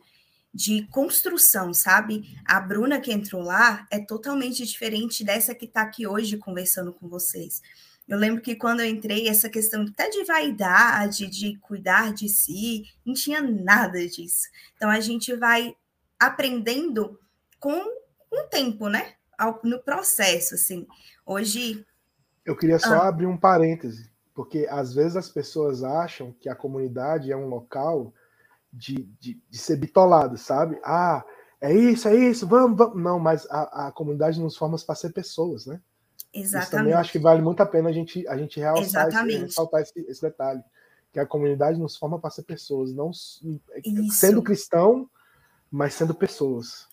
[0.57, 2.35] de construção, sabe?
[2.43, 7.07] A Bruna que entrou lá é totalmente diferente dessa que está aqui hoje conversando com
[7.07, 7.61] vocês.
[8.07, 12.85] Eu lembro que quando eu entrei, essa questão até de vaidade, de cuidar de si,
[13.05, 14.47] não tinha nada disso.
[14.75, 15.75] Então a gente vai
[16.19, 17.19] aprendendo
[17.59, 17.79] com
[18.31, 19.13] o tempo, né?
[19.63, 20.87] No processo, assim.
[21.23, 21.85] Hoje.
[22.43, 23.09] Eu queria só ah.
[23.09, 28.11] abrir um parêntese, porque às vezes as pessoas acham que a comunidade é um local
[28.77, 30.79] de, de, de ser bitolado, sabe?
[30.83, 31.25] Ah,
[31.59, 33.01] é isso, é isso, vamos, vamos.
[33.01, 35.81] Não, mas a, a comunidade nos forma para ser pessoas, né?
[36.33, 36.63] Exatamente.
[36.63, 39.81] Isso também acho que vale muito a pena a gente, a gente realçar esse, ressaltar
[39.81, 40.61] esse, esse, detalhe.
[41.11, 43.41] Que a comunidade nos forma para ser pessoas, não Isso.
[44.11, 45.09] sendo cristão,
[45.71, 46.85] mas sendo pessoas.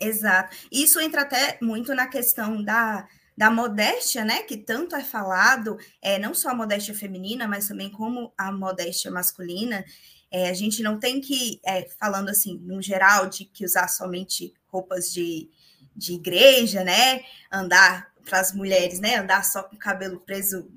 [0.00, 0.56] Exato.
[0.70, 4.42] Isso entra até muito na questão da, da modéstia, né?
[4.42, 9.10] Que tanto é falado, é, não só a modéstia feminina, mas também como a modéstia
[9.10, 9.84] masculina.
[10.32, 14.54] É, a gente não tem que, é, falando assim, no geral, de que usar somente
[14.66, 15.50] roupas de,
[15.94, 17.22] de igreja, né?
[17.52, 19.16] Andar para as mulheres, né?
[19.16, 20.72] Andar só com o cabelo preso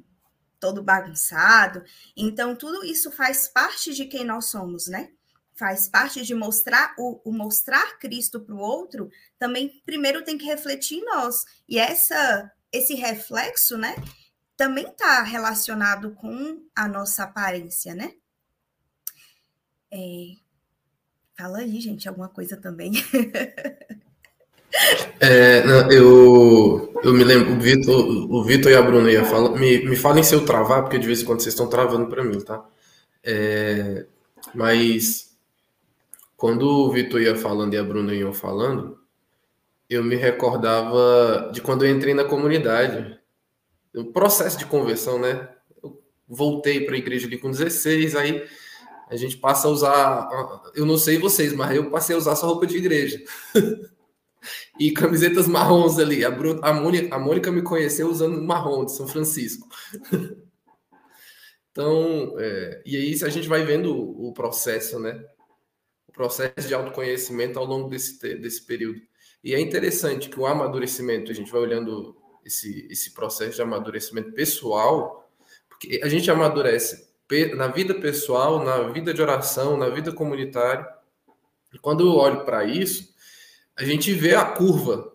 [0.60, 1.84] todo bagunçado.
[2.18, 5.10] Então, tudo isso faz parte de quem nós somos, né?
[5.54, 10.46] Faz parte de mostrar o, o mostrar Cristo para o outro, também primeiro tem que
[10.46, 11.46] refletir em nós.
[11.70, 13.96] E essa esse reflexo, né,
[14.58, 18.14] também está relacionado com a nossa aparência, né?
[19.96, 20.36] É...
[21.38, 22.92] Fala aí, gente, alguma coisa também.
[25.22, 29.86] É, eu, eu me lembro, o Vitor, o Vitor e a Bruna ia falar, me,
[29.86, 32.42] me falem se eu travar, porque de vez em quando vocês estão travando para mim,
[32.42, 32.64] tá?
[33.24, 34.06] É,
[34.54, 35.36] mas
[36.36, 39.00] quando o Vitor ia falando e a Bruna ia falando,
[39.90, 43.18] eu me recordava de quando eu entrei na comunidade.
[43.96, 45.48] O processo de conversão, né?
[45.82, 48.46] Eu voltei para a igreja ali com 16, aí
[49.08, 50.30] a gente passa a usar.
[50.74, 53.24] Eu não sei vocês, mas eu passei a usar só roupa de igreja.
[54.80, 56.26] e camisetas marrons ali.
[56.26, 59.68] A, a, Mônica, a Mônica me conheceu usando marrom de São Francisco.
[61.72, 65.24] então, é, e aí a gente vai vendo o, o, processo, né?
[66.08, 69.00] O processo de autoconhecimento ao longo desse, desse período.
[69.44, 74.32] E é interessante que o amadurecimento, a gente vai olhando esse, esse processo de amadurecimento
[74.34, 75.30] pessoal,
[75.70, 77.05] porque a gente amadurece
[77.56, 80.88] na vida pessoal, na vida de oração, na vida comunitária.
[81.74, 83.14] E quando eu olho para isso,
[83.76, 85.12] a gente vê a curva,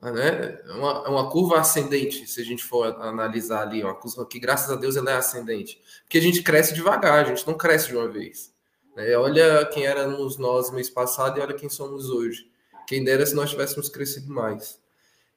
[0.00, 0.58] né?
[0.66, 4.38] É uma, é uma curva ascendente, se a gente for analisar ali, uma curva que,
[4.40, 5.80] graças a Deus, ela é ascendente.
[6.02, 8.52] Porque a gente cresce devagar, a gente não cresce de uma vez.
[8.96, 9.14] Né?
[9.16, 12.50] Olha quem éramos nós mês passado e olha quem somos hoje.
[12.86, 14.80] Quem dera se nós tivéssemos crescido mais.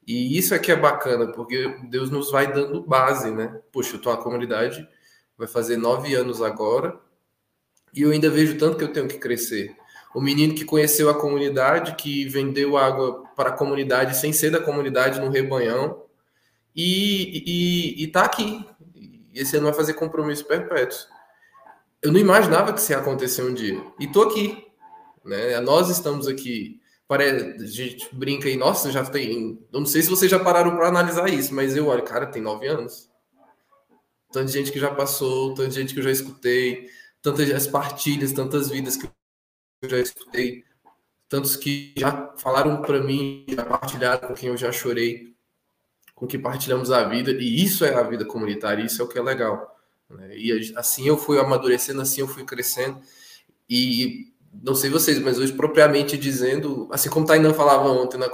[0.07, 3.61] E isso aqui é bacana, porque Deus nos vai dando base, né?
[3.71, 4.87] Poxa, eu tô a comunidade,
[5.43, 6.99] vai fazer nove anos agora,
[7.93, 9.75] e eu ainda vejo tanto que eu tenho que crescer
[10.13, 14.61] o menino que conheceu a comunidade, que vendeu água para a comunidade sem ser da
[14.61, 16.03] comunidade no rebanhão,
[16.75, 18.63] e, e, e tá aqui.
[19.33, 20.99] Esse ano vai fazer compromisso perpétuo.
[22.01, 23.81] Eu não imaginava que isso ia acontecer um dia.
[23.99, 24.67] E tô aqui.
[25.25, 25.59] Né?
[25.61, 26.79] Nós estamos aqui.
[27.09, 29.59] A gente brinca aí, nossa, já tem.
[29.71, 32.41] Eu não sei se vocês já pararam para analisar isso, mas eu olho, cara, tem
[32.41, 33.07] nove anos.
[34.33, 36.89] Tanta gente que já passou, tanta gente que eu já escutei,
[37.21, 39.07] tantas partilhas, tantas vidas que
[39.83, 40.65] eu já escutei,
[41.29, 45.35] tantos que já falaram para mim, já partilharam com quem eu já chorei,
[46.15, 49.19] com que partilhamos a vida, e isso é a vida comunitária, isso é o que
[49.19, 49.77] é legal.
[50.09, 50.35] Né?
[50.35, 52.99] E assim eu fui amadurecendo, assim eu fui crescendo,
[53.69, 58.27] e não sei vocês, mas hoje, propriamente dizendo, assim como Tainan falava ontem na,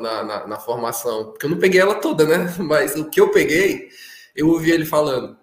[0.00, 2.54] na, na, na formação, porque eu não peguei ela toda, né?
[2.58, 3.88] Mas o que eu peguei,
[4.34, 5.36] eu ouvi ele falando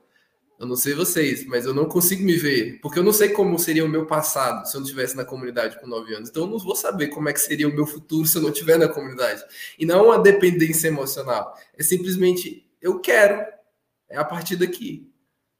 [0.59, 3.57] eu não sei vocês, mas eu não consigo me ver, porque eu não sei como
[3.57, 6.29] seria o meu passado se eu não estivesse na comunidade com 9 anos.
[6.29, 8.49] Então eu não vou saber como é que seria o meu futuro se eu não
[8.49, 9.41] estiver na comunidade.
[9.79, 13.41] E não é uma dependência emocional, é simplesmente eu quero,
[14.09, 15.09] é a partir daqui,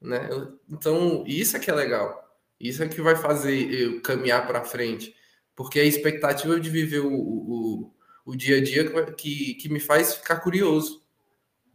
[0.02, 0.30] né?
[0.70, 2.28] Então, isso é que é legal.
[2.60, 5.16] Isso é que vai fazer eu caminhar para frente,
[5.56, 7.94] porque a expectativa de viver o, o,
[8.26, 11.02] o dia a dia que, que me faz ficar curioso,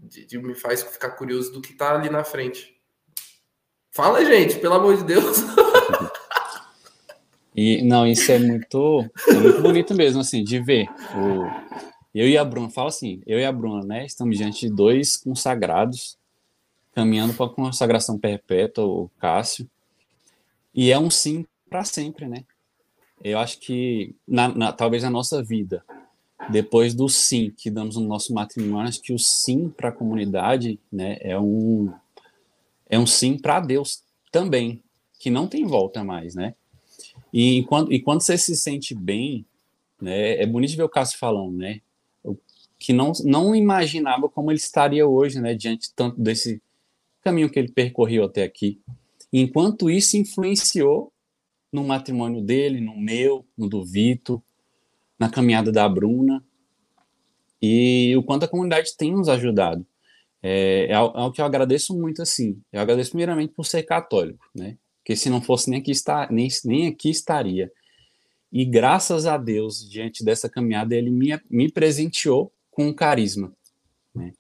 [0.04, 2.74] de, de me faz ficar curioso do que está ali na frente.
[3.90, 5.38] Fala, gente, pelo amor de Deus.
[7.56, 10.88] E não, isso é muito, é muito bonito mesmo, assim, de ver.
[11.14, 11.46] O,
[12.12, 15.16] eu e a Bruna, fala assim, eu e a Bruna, né, estamos diante de dois
[15.16, 16.18] consagrados,
[16.92, 19.70] caminhando para a consagração perpétua, o Cássio,
[20.74, 22.44] e é um sim para sempre, né?
[23.22, 25.84] Eu acho que, na, na, talvez na nossa vida,
[26.48, 30.78] depois do sim que damos no nosso matrimônio, acho que o sim para a comunidade,
[30.90, 31.92] né, é um
[32.88, 34.82] é um sim para Deus também,
[35.18, 36.54] que não tem volta mais, né?
[37.32, 39.44] E quando, e quando você se sente bem,
[40.00, 41.80] né, é bonito ver o Cássio falando, né?
[42.78, 45.54] Que não, não imaginava como ele estaria hoje, né?
[45.54, 46.60] Diante tanto desse
[47.22, 48.78] caminho que ele percorreu até aqui.
[49.32, 51.10] Enquanto isso influenciou
[51.72, 54.40] no matrimônio dele, no meu, no do Vitor,
[55.24, 56.44] na caminhada da Bruna,
[57.60, 59.86] e o quanto a comunidade tem nos ajudado.
[60.42, 62.60] É, é algo que eu agradeço muito, assim.
[62.70, 64.76] Eu agradeço primeiramente por ser católico, né?
[64.98, 67.72] Porque se não fosse nem aqui, está, nem, nem aqui estaria.
[68.52, 73.50] E graças a Deus, diante dessa caminhada, ele me, me presenteou com carisma.
[74.14, 74.34] Né?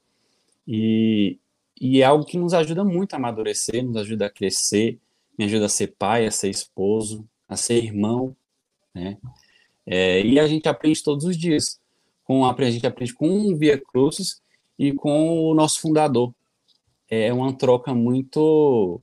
[0.68, 1.38] E,
[1.80, 4.98] e é algo que nos ajuda muito a amadurecer, nos ajuda a crescer,
[5.38, 8.36] me ajuda a ser pai, a ser esposo, a ser irmão,
[8.94, 9.16] né?
[9.86, 11.80] É, e a gente aprende todos os dias.
[12.24, 14.42] Com, a gente aprende com o Via Crucis
[14.78, 16.32] e com o nosso fundador.
[17.08, 19.00] É uma troca muito.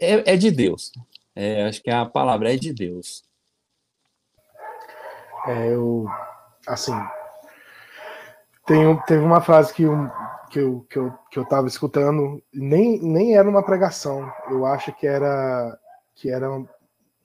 [0.00, 0.92] É, é de Deus.
[1.34, 3.24] É, acho que a palavra é de Deus.
[5.46, 6.06] É, eu,
[6.66, 6.92] assim,
[8.66, 10.10] tem, teve uma frase que, um,
[10.50, 15.06] que, eu, que, eu, que eu escutando, nem, nem era uma pregação, eu acho que
[15.06, 15.78] era,
[16.16, 16.48] que era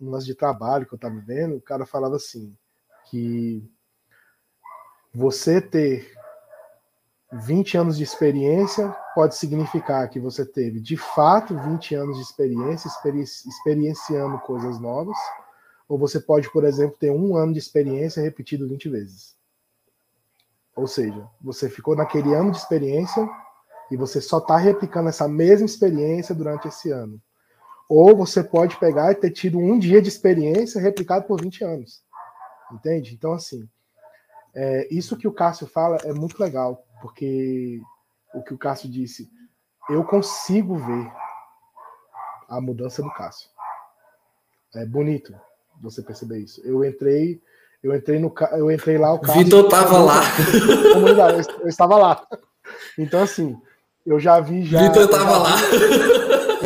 [0.01, 2.55] um lance de trabalho que eu tava vendo, o cara falava assim,
[3.09, 3.63] que
[5.13, 6.11] você ter
[7.31, 12.89] 20 anos de experiência pode significar que você teve de fato 20 anos de experiência,
[13.47, 15.17] experienciando coisas novas,
[15.87, 19.35] ou você pode, por exemplo, ter um ano de experiência repetido 20 vezes.
[20.75, 23.29] Ou seja, você ficou naquele ano de experiência
[23.91, 27.21] e você só está replicando essa mesma experiência durante esse ano.
[27.93, 32.01] Ou você pode pegar e ter tido um dia de experiência replicado por 20 anos.
[32.71, 33.13] Entende?
[33.13, 33.67] Então, assim,
[34.55, 37.81] é, isso que o Cássio fala é muito legal, porque
[38.33, 39.29] o que o Cássio disse,
[39.89, 41.11] eu consigo ver
[42.47, 43.49] a mudança do Cássio.
[44.73, 45.35] É bonito,
[45.81, 46.61] você perceber isso.
[46.63, 47.41] Eu entrei,
[47.83, 50.21] eu entrei no eu entrei lá, o Cássio, Vitor tava lá.
[50.93, 52.25] Comunidade, eu, eu, estava lá.
[52.97, 53.61] Então assim,
[54.05, 56.20] eu já vi já Vitor tava lá.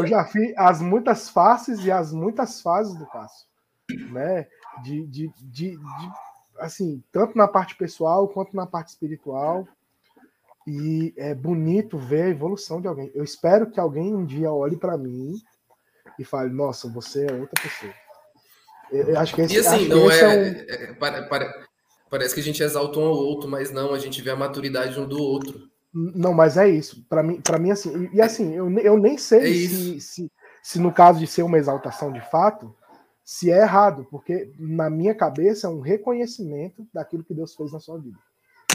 [0.06, 3.48] Eu já vi as muitas faces e as muitas fases do Cássio,
[4.12, 4.48] né?
[4.84, 6.12] De, de, de, de
[6.60, 9.68] assim, tanto na parte pessoal quanto na parte espiritual.
[10.68, 13.12] E é bonito ver a evolução de alguém.
[13.13, 15.39] Eu espero que alguém um dia olhe para mim
[16.18, 17.94] e fale: Nossa, você é outra pessoa.
[18.91, 20.91] Eu acho que esse, e assim, não é, é, um...
[20.91, 21.68] é para, para,
[22.10, 25.00] parece que a gente exalta um ao outro, mas não, a gente vê a maturidade
[25.00, 25.70] um do outro.
[25.96, 27.06] Não, mas é isso.
[27.08, 30.32] Para mim, para mim assim, e, assim, eu, eu nem sei é se, se,
[30.62, 32.76] se no caso de ser uma exaltação de fato,
[33.24, 37.80] se é errado, porque na minha cabeça é um reconhecimento daquilo que Deus fez na
[37.80, 38.20] sua vida.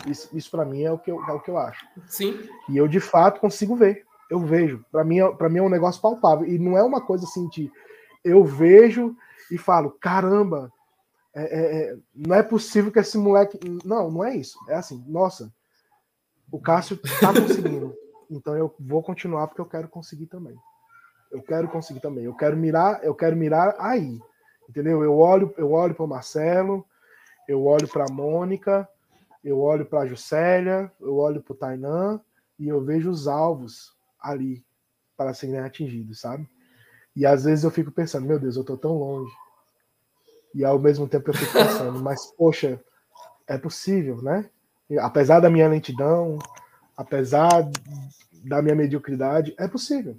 [0.06, 1.86] Isso, isso para mim é o, que eu, é o que eu acho.
[2.06, 2.40] Sim.
[2.70, 4.04] E eu de fato consigo ver.
[4.30, 4.82] Eu vejo.
[4.90, 7.48] Para mim, é, para mim é um negócio palpável e não é uma coisa assim
[7.48, 7.70] de
[8.24, 9.14] eu vejo
[9.50, 10.72] e falo, caramba,
[11.34, 13.58] é, é, é, não é possível que esse moleque.
[13.84, 14.58] Não, não é isso.
[14.68, 15.52] É assim, nossa,
[16.50, 17.94] o Cássio tá conseguindo.
[18.30, 20.56] então eu vou continuar porque eu quero conseguir também.
[21.30, 22.24] Eu quero conseguir também.
[22.24, 24.20] Eu quero mirar, eu quero mirar aí.
[24.68, 25.02] Entendeu?
[25.02, 26.84] Eu olho, eu olho para o Marcelo,
[27.48, 28.88] eu olho para a Mônica,
[29.42, 32.20] eu olho para a Juscelia, eu olho para o Tainan
[32.58, 34.64] e eu vejo os alvos ali
[35.16, 36.48] para serem atingidos, sabe?
[37.14, 39.32] E às vezes eu fico pensando, meu Deus, eu tô tão longe.
[40.54, 42.82] E ao mesmo tempo eu fico pensando, mas poxa,
[43.46, 44.48] é possível, né?
[44.98, 46.38] Apesar da minha lentidão,
[46.96, 47.70] apesar
[48.44, 50.16] da minha mediocridade, é possível.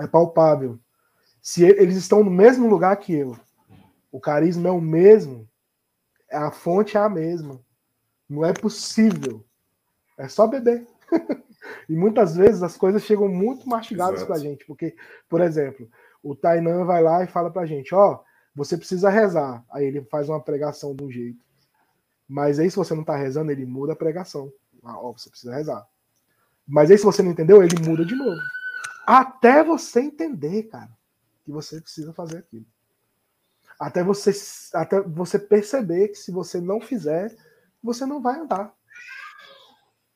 [0.00, 0.78] É palpável.
[1.42, 3.36] Se eles estão no mesmo lugar que eu,
[4.12, 5.48] o carisma é o mesmo,
[6.30, 7.60] a fonte é a mesma.
[8.28, 9.44] Não é possível.
[10.16, 10.86] É só beber.
[11.88, 14.94] e muitas vezes as coisas chegam muito mastigadas para a gente, porque,
[15.28, 15.88] por exemplo,
[16.22, 18.24] o Tainan vai lá e fala pra gente, ó, oh,
[18.54, 19.64] você precisa rezar.
[19.70, 21.44] Aí ele faz uma pregação de um jeito.
[22.30, 24.52] Mas aí se você não tá rezando, ele muda a pregação.
[24.84, 25.84] Ah, ó, você precisa rezar.
[26.64, 28.40] Mas aí se você não entendeu, ele muda de novo.
[29.04, 30.88] Até você entender, cara,
[31.44, 32.64] que você precisa fazer aquilo.
[33.80, 34.30] Até você,
[34.72, 37.36] até você perceber que se você não fizer,
[37.82, 38.72] você não vai andar.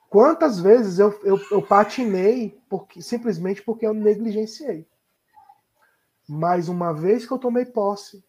[0.09, 4.87] Quantas vezes eu, eu, eu patinei porque, simplesmente porque eu negligenciei.
[6.29, 8.25] Mas uma vez que eu tomei posse,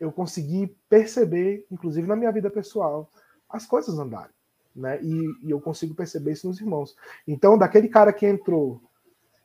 [0.00, 3.08] eu consegui perceber, inclusive na minha vida pessoal,
[3.50, 4.34] as coisas andarem.
[4.74, 5.02] Né?
[5.02, 6.96] E, e, eu consigo perceber isso nos irmãos.
[7.26, 8.80] Então, daquele cara que entrou,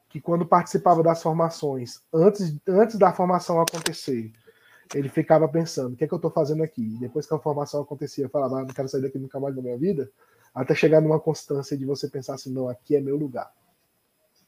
[0.07, 4.31] que quando participava das formações, antes, antes da formação acontecer,
[4.93, 6.95] ele ficava pensando: o que é que eu estou fazendo aqui?
[6.95, 9.55] E depois que a formação acontecia, eu falava: ah, não quero sair daqui nunca mais
[9.55, 10.09] da minha vida.
[10.53, 13.51] Até chegar numa constância de você pensar assim: não, aqui é meu lugar.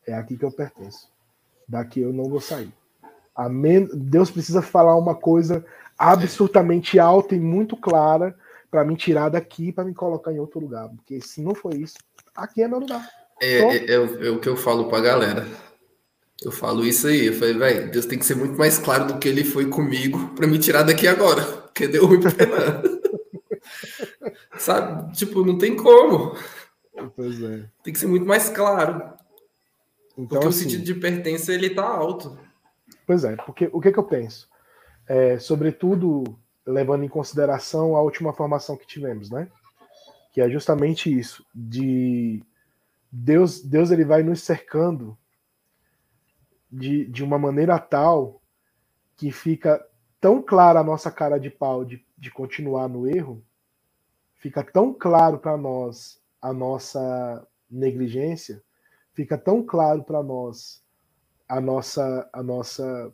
[0.05, 1.09] É aqui que eu pertenço.
[1.67, 2.71] Daqui eu não vou sair.
[3.93, 5.65] Deus precisa falar uma coisa
[5.97, 8.35] absurdamente alta e muito clara
[8.69, 10.89] para me tirar daqui para me colocar em outro lugar.
[10.89, 11.95] Porque se não for isso,
[12.35, 13.07] aqui é meu lugar.
[13.41, 15.47] É, é, é, é, o que eu falo para a galera.
[16.43, 19.17] Eu falo isso aí, eu falei, velho, Deus tem que ser muito mais claro do
[19.17, 21.43] que ele foi comigo para me tirar daqui agora,
[21.73, 22.19] porque deu ruim.
[24.57, 25.13] Sabe?
[25.13, 26.35] Tipo, não tem como.
[27.15, 27.65] Pois é.
[27.83, 29.13] Tem que ser muito mais claro.
[30.17, 32.37] Então, porque o assim, sentido de pertença, ele tá alto.
[33.05, 34.47] Pois é, porque o que, que eu penso?
[35.07, 36.37] É, sobretudo
[36.67, 39.49] levando em consideração a última formação que tivemos, né?
[40.33, 42.43] Que é justamente isso, de
[43.09, 45.17] Deus, Deus ele vai nos cercando
[46.69, 48.41] de, de uma maneira tal
[49.15, 49.83] que fica
[50.19, 53.41] tão clara a nossa cara de pau de, de continuar no erro,
[54.35, 58.61] fica tão claro para nós a nossa negligência,
[59.13, 60.83] fica tão claro para nós
[61.47, 63.13] a nossa a nossa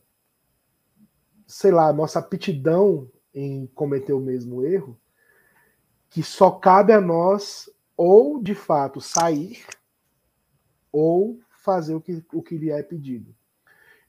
[1.46, 5.00] sei lá, a nossa aptidão em cometer o mesmo erro,
[6.10, 9.66] que só cabe a nós ou de fato sair
[10.92, 13.34] ou fazer o que, o que lhe é pedido.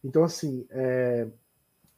[0.03, 1.27] Então, assim, é,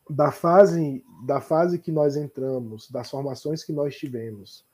[0.09, 4.64] da fase da fase que nós entramos, das formações que nós tivemos,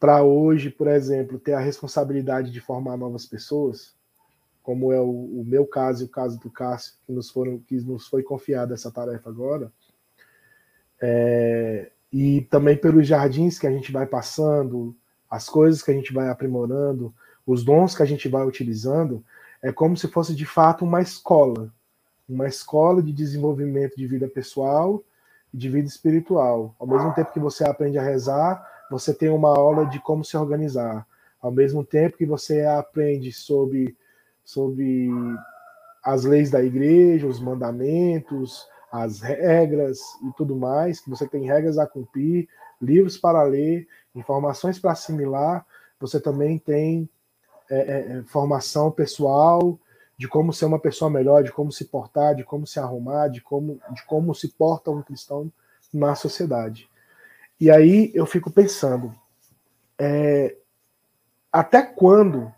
[0.00, 3.94] para hoje, por exemplo, ter a responsabilidade de formar novas pessoas,
[4.62, 7.76] como é o, o, meu caso e o caso do Cássio, que nos, foram, que
[7.76, 9.70] nos foi confiada essa tarefa agora,
[11.00, 14.94] é, e também pelos jardins que a gente vai passando,
[15.30, 17.14] as coisas que a gente vai aprimorando,
[17.46, 19.24] os dons que a gente vai utilizando,
[19.62, 21.72] é como se fosse de fato uma escola,
[22.28, 25.02] uma escola de desenvolvimento de vida pessoal
[25.52, 26.74] e de vida espiritual.
[26.78, 30.36] Ao mesmo tempo que você aprende a rezar, você tem uma aula de como se
[30.36, 31.06] organizar.
[31.40, 33.96] Ao mesmo tempo que você aprende sobre,
[34.44, 35.08] sobre
[36.02, 41.78] as leis da igreja, os mandamentos, as regras e tudo mais, que você tem regras
[41.78, 42.48] a cumprir,
[42.80, 45.64] livros para ler, informações para assimilar,
[45.98, 47.08] você também tem
[47.70, 49.78] é, é, é, formação pessoal
[50.16, 53.40] de como ser uma pessoa melhor, de como se portar, de como se arrumar, de
[53.40, 55.50] como, de como se porta um cristão
[55.92, 56.90] na sociedade.
[57.58, 59.14] E aí eu fico pensando,
[59.98, 60.56] é,
[61.52, 62.52] até quando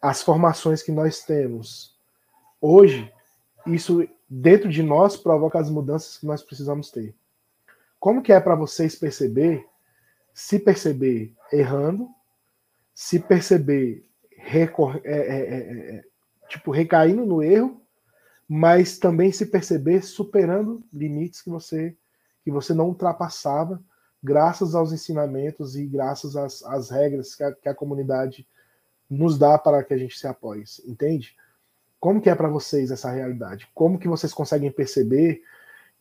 [0.00, 1.96] as formações que nós temos
[2.60, 3.12] hoje,
[3.66, 7.14] isso dentro de nós provoca as mudanças que nós precisamos ter.
[7.98, 9.66] Como que é para vocês perceber,
[10.34, 12.08] se perceber errando,
[12.94, 14.04] se perceber
[14.36, 16.04] recor é, é, é, é,
[16.48, 17.80] tipo recaindo no erro,
[18.48, 21.96] mas também se perceber superando limites que você
[22.44, 23.82] que você não ultrapassava,
[24.22, 28.46] graças aos ensinamentos e graças às, às regras que a, que a comunidade
[29.10, 31.34] nos dá para que a gente se apoie, entende?
[31.98, 33.68] Como que é para vocês essa realidade?
[33.74, 35.42] Como que vocês conseguem perceber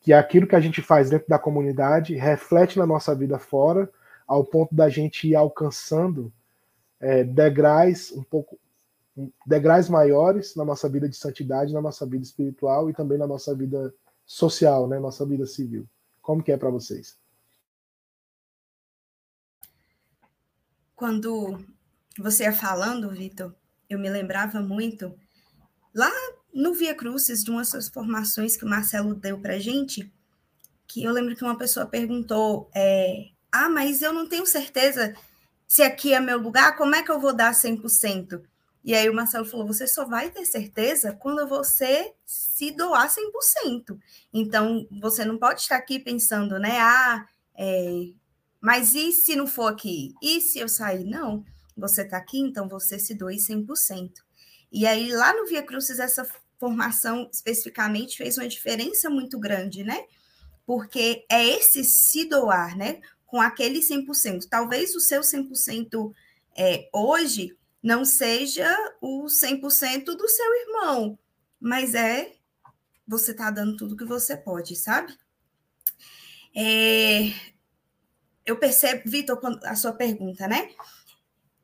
[0.02, 3.90] que aquilo que a gente faz dentro da comunidade reflete na nossa vida fora,
[4.28, 6.32] ao ponto da gente ir alcançando
[7.00, 8.60] é, degraus um pouco
[9.46, 13.56] degraus maiores na nossa vida de santidade, na nossa vida espiritual e também na nossa
[13.56, 13.94] vida
[14.26, 15.88] social, né, nossa vida civil.
[16.22, 17.18] Como que é para vocês?
[20.96, 21.60] Quando
[22.18, 23.54] você ia falando, Vitor,
[23.90, 25.14] eu me lembrava muito
[25.96, 26.12] lá
[26.54, 30.12] no Via Crucis, de uma das formações que o Marcelo deu para gente,
[30.88, 35.16] que eu lembro que uma pessoa perguntou: é, Ah, mas eu não tenho certeza
[35.68, 38.42] se aqui é meu lugar, como é que eu vou dar 100%?
[38.84, 43.98] E aí o Marcelo falou: você só vai ter certeza quando você se doar 100%.
[44.34, 46.80] Então, você não pode estar aqui pensando, né?
[46.80, 47.26] Ah,
[47.58, 48.10] é,
[48.62, 50.14] mas e se não for aqui?
[50.22, 51.04] E se eu sair?
[51.06, 51.44] Não,
[51.76, 54.25] você está aqui, então você se doe 100%.
[54.76, 56.28] E aí, lá no Via Crucis, essa
[56.60, 60.06] formação especificamente fez uma diferença muito grande, né?
[60.66, 63.00] Porque é esse se doar, né?
[63.26, 64.50] Com aquele 100%.
[64.50, 66.14] Talvez o seu 100%
[66.58, 68.70] é, hoje não seja
[69.00, 71.18] o 100% do seu irmão,
[71.58, 72.34] mas é
[73.08, 75.18] você tá dando tudo que você pode, sabe?
[76.54, 77.32] É,
[78.46, 80.70] eu percebo, Vitor, a sua pergunta, né?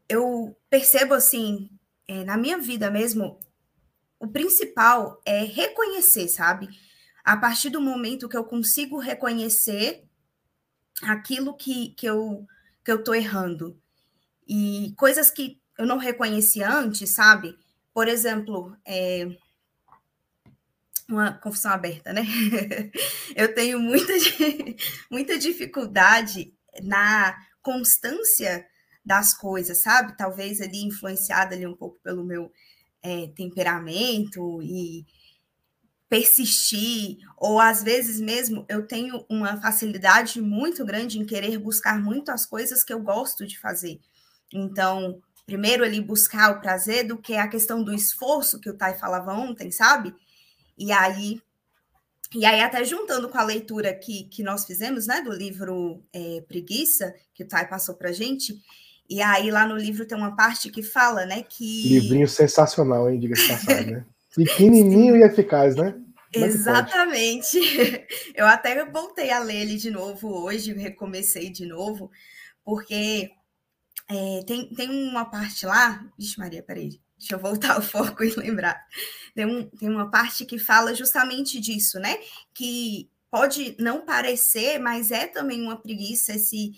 [0.07, 1.69] Eu percebo assim,
[2.07, 3.39] é, na minha vida mesmo,
[4.19, 6.69] o principal é reconhecer, sabe?
[7.23, 10.03] A partir do momento que eu consigo reconhecer
[11.03, 12.45] aquilo que, que eu
[12.83, 13.79] que eu tô errando
[14.47, 17.55] e coisas que eu não reconhecia antes, sabe?
[17.93, 19.27] Por exemplo, é,
[21.07, 22.21] uma confusão aberta, né?
[23.35, 24.13] eu tenho muita,
[25.11, 28.65] muita dificuldade na constância
[29.03, 30.15] das coisas, sabe?
[30.17, 32.51] Talvez ali influenciada ali um pouco pelo meu
[33.01, 35.05] é, temperamento e
[36.07, 42.31] persistir, ou às vezes mesmo eu tenho uma facilidade muito grande em querer buscar muito
[42.31, 43.97] as coisas que eu gosto de fazer.
[44.53, 48.99] Então, primeiro ali buscar o prazer do que a questão do esforço que o Tai
[48.99, 50.13] falava ontem, sabe?
[50.77, 51.41] E aí,
[52.35, 56.41] e aí até juntando com a leitura que, que nós fizemos, né, do livro é,
[56.47, 58.53] Preguiça, que o Tai passou para gente,
[59.11, 61.99] e aí lá no livro tem uma parte que fala, né, que...
[61.99, 64.05] Livrinho sensacional, hein, diga-se passagem, né?
[64.33, 65.99] Pequenininho e eficaz, né?
[66.33, 67.59] É Exatamente.
[68.33, 72.09] Eu até voltei a ler ele de novo hoje, recomecei de novo,
[72.63, 73.29] porque
[74.09, 76.05] é, tem, tem uma parte lá.
[76.17, 77.01] Vixe, Maria, peraí.
[77.17, 78.81] Deixa eu voltar o foco e lembrar.
[79.35, 82.17] Tem, um, tem uma parte que fala justamente disso, né?
[82.53, 86.71] Que pode não parecer, mas é também uma preguiça esse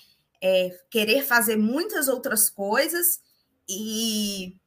[0.44, 3.22] é, querer fazer muitas outras coisas
[3.68, 4.58] e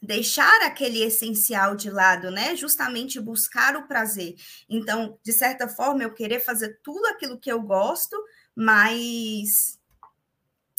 [0.00, 2.56] deixar aquele essencial de lado, né?
[2.56, 4.34] Justamente buscar o prazer.
[4.66, 8.16] Então, de certa forma, eu querer fazer tudo aquilo que eu gosto,
[8.56, 9.78] mas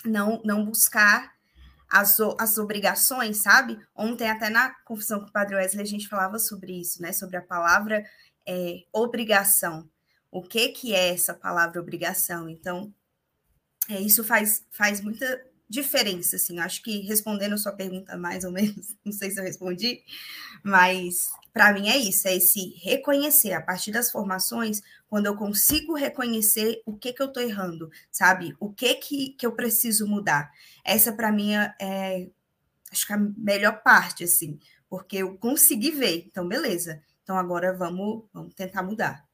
[0.04, 1.36] não, não buscar
[1.88, 3.80] as, as obrigações, sabe?
[3.96, 7.12] Ontem, até na confissão com o Padre Wesley, a gente falava sobre isso, né?
[7.14, 8.04] Sobre a palavra
[8.44, 9.88] é, obrigação.
[10.32, 12.50] O que, que é essa palavra obrigação?
[12.50, 12.92] Então,
[13.90, 16.60] é, isso faz, faz muita diferença, assim.
[16.60, 20.04] Acho que respondendo a sua pergunta mais ou menos, não sei se eu respondi,
[20.64, 25.96] mas para mim é isso, é esse reconhecer a partir das formações, quando eu consigo
[25.96, 28.56] reconhecer o que que eu estou errando, sabe?
[28.60, 30.52] O que que, que eu preciso mudar.
[30.84, 32.30] Essa para mim é, é,
[32.92, 34.60] acho que a melhor parte, assim,
[34.90, 36.26] porque eu consegui ver.
[36.28, 37.02] Então, beleza.
[37.24, 39.26] Então agora vamos, vamos tentar mudar.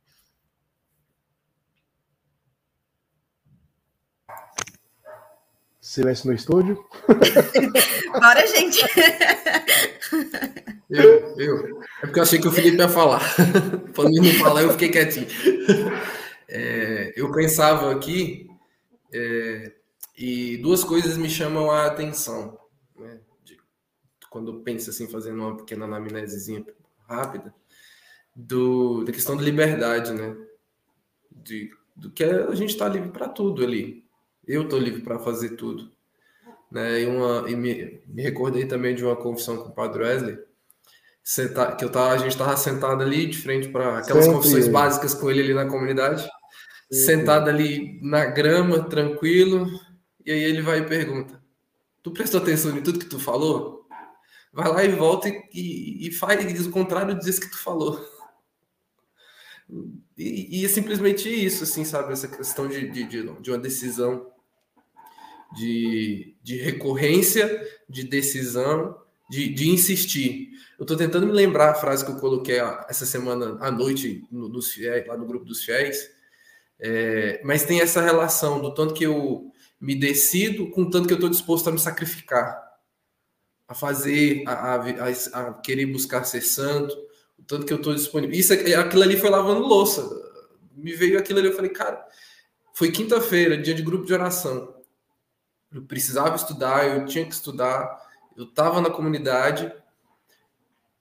[5.82, 6.86] Silêncio no estúdio.
[8.14, 8.82] Bora, gente.
[10.94, 11.82] Eu, eu.
[12.02, 13.22] É porque eu achei que o Felipe ia falar.
[13.96, 15.26] Para mim não falar, eu fiquei quietinho.
[16.50, 18.50] É, eu pensava aqui,
[19.14, 19.72] é,
[20.18, 22.60] e duas coisas me chamam a atenção.
[23.00, 23.22] Né?
[23.42, 23.58] De,
[24.30, 26.66] quando penso assim, fazendo uma pequena anamnesezinha
[27.08, 27.56] rápida,
[28.36, 30.36] do, da questão da liberdade, né?
[31.32, 34.04] De, do que a gente está livre para tudo ali
[34.48, 35.92] eu estou livre para fazer tudo.
[36.72, 37.02] Né?
[37.02, 40.40] E, uma, e me, me, recordei também de uma confissão com o Padre Wesley,
[41.24, 44.40] senta, que eu tava, a gente estava sentado ali de frente para aquelas Sempre.
[44.40, 46.22] confissões básicas com ele ali na comunidade,
[46.90, 47.06] Sempre.
[47.06, 49.68] sentado ali na grama, tranquilo,
[50.26, 51.42] e aí ele vai e pergunta:
[52.02, 53.86] Tu prestou atenção em tudo que tu falou?
[54.54, 58.00] Vai lá e volta e, e, e faz o contrário disso que tu falou.
[60.22, 62.14] E, e, é simplesmente isso, assim, sabe?
[62.14, 64.32] Essa questão de, de, de uma decisão
[65.56, 68.98] de, de recorrência, de decisão,
[69.30, 70.50] de, de insistir.
[70.78, 74.48] Eu estou tentando me lembrar a frase que eu coloquei essa semana à noite no,
[74.48, 76.10] nos fiéis, lá no grupo dos fiéis,
[76.80, 81.14] é, mas tem essa relação do tanto que eu me decido com o tanto que
[81.14, 82.62] eu estou disposto a me sacrificar,
[83.68, 84.80] a fazer, a, a,
[85.34, 86.96] a, querer buscar ser santo,
[87.52, 88.40] tanto que eu estou disponível.
[88.40, 90.10] Isso, aquilo ali foi lavando louça.
[90.74, 92.02] Me veio aquilo ali, eu falei, cara,
[92.74, 94.74] foi quinta-feira, dia de grupo de oração.
[95.70, 99.72] Eu precisava estudar, eu tinha que estudar, eu estava na comunidade,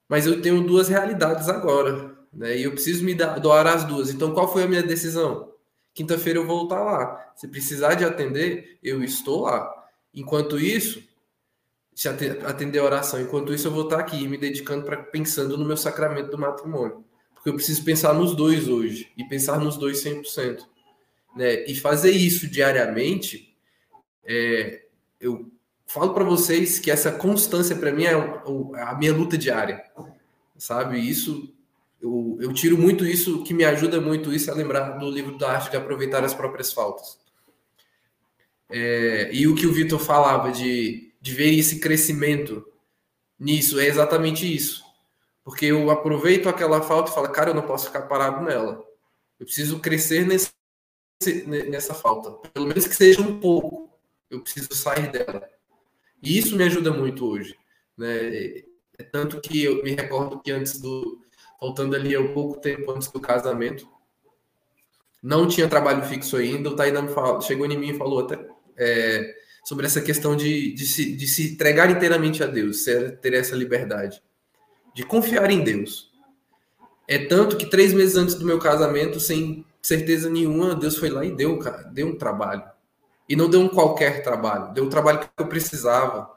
[0.08, 2.58] mas eu tenho duas realidades agora, né?
[2.58, 4.10] E eu preciso me doar as duas.
[4.10, 5.52] Então, qual foi a minha decisão?
[5.94, 7.32] Quinta-feira eu vou estar lá.
[7.36, 9.72] Se precisar de atender, eu estou lá.
[10.12, 11.00] Enquanto isso,
[12.00, 15.66] se atender a oração, enquanto isso eu vou estar aqui me dedicando para pensando no
[15.66, 17.04] meu sacramento do matrimônio.
[17.34, 20.62] Porque eu preciso pensar nos dois hoje e pensar nos dois 100%,
[21.36, 21.62] né?
[21.66, 23.54] E fazer isso diariamente
[24.24, 24.80] é,
[25.20, 25.52] eu
[25.86, 29.84] falo para vocês que essa constância para mim é a minha luta diária,
[30.56, 30.98] sabe?
[30.98, 31.52] Isso
[32.00, 35.52] eu, eu, tiro muito isso, que me ajuda muito isso a lembrar do livro da
[35.52, 37.18] arte de aproveitar as próprias faltas.
[38.70, 42.66] É, e o que o Vitor falava de, de ver esse crescimento
[43.38, 44.82] nisso é exatamente isso.
[45.44, 48.84] Porque eu aproveito aquela falta e falo, cara, eu não posso ficar parado nela.
[49.38, 50.52] Eu preciso crescer nesse,
[51.46, 52.30] nessa falta.
[52.50, 53.90] Pelo menos que seja um pouco
[54.30, 55.48] eu preciso sair dela.
[56.22, 57.56] E isso me ajuda muito hoje.
[57.98, 58.62] Né?
[58.98, 61.20] É tanto que eu me recordo que antes do.
[61.58, 63.86] Faltando ali um pouco tempo antes do casamento,
[65.22, 66.70] não tinha trabalho fixo ainda.
[66.70, 67.06] O Tainan
[67.42, 68.48] chegou em mim e falou até
[68.78, 69.34] é,
[69.64, 74.22] sobre essa questão de, de, se, de se entregar inteiramente a Deus, ter essa liberdade,
[74.94, 76.10] de confiar em Deus.
[77.06, 81.24] É tanto que três meses antes do meu casamento, sem certeza nenhuma, Deus foi lá
[81.24, 81.58] e deu,
[81.92, 82.62] deu um trabalho.
[83.28, 86.30] E não deu um qualquer trabalho, deu o trabalho que eu precisava.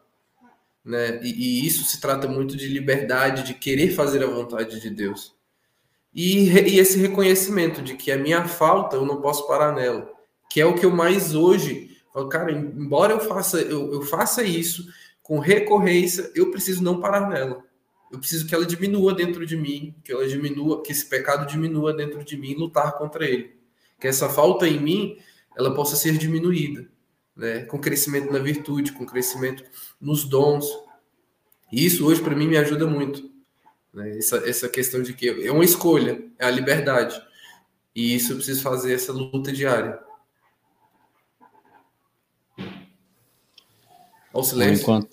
[0.83, 1.19] Né?
[1.23, 5.35] E, e, isso se trata muito de liberdade, de querer fazer a vontade de Deus.
[6.13, 10.11] E, e, esse reconhecimento de que a minha falta eu não posso parar nela,
[10.49, 11.92] que é o que eu mais hoje
[12.29, 14.87] cara, embora eu faça, eu, eu faça isso
[15.21, 17.63] com recorrência, eu preciso não parar nela.
[18.11, 21.93] Eu preciso que ela diminua dentro de mim, que ela diminua, que esse pecado diminua
[21.93, 23.55] dentro de mim e lutar contra ele.
[23.99, 25.17] Que essa falta em mim,
[25.57, 26.87] ela possa ser diminuída,
[27.35, 27.63] né?
[27.65, 29.63] Com crescimento na virtude, com crescimento
[29.99, 30.67] nos dons.
[31.71, 33.31] E isso hoje para mim me ajuda muito.
[33.91, 34.17] Né?
[34.17, 37.19] Essa, essa questão de que é uma escolha, é a liberdade.
[37.95, 39.99] E isso eu preciso fazer essa luta diária.
[44.33, 44.83] Olha o silêncio.
[44.83, 45.09] Enquanto...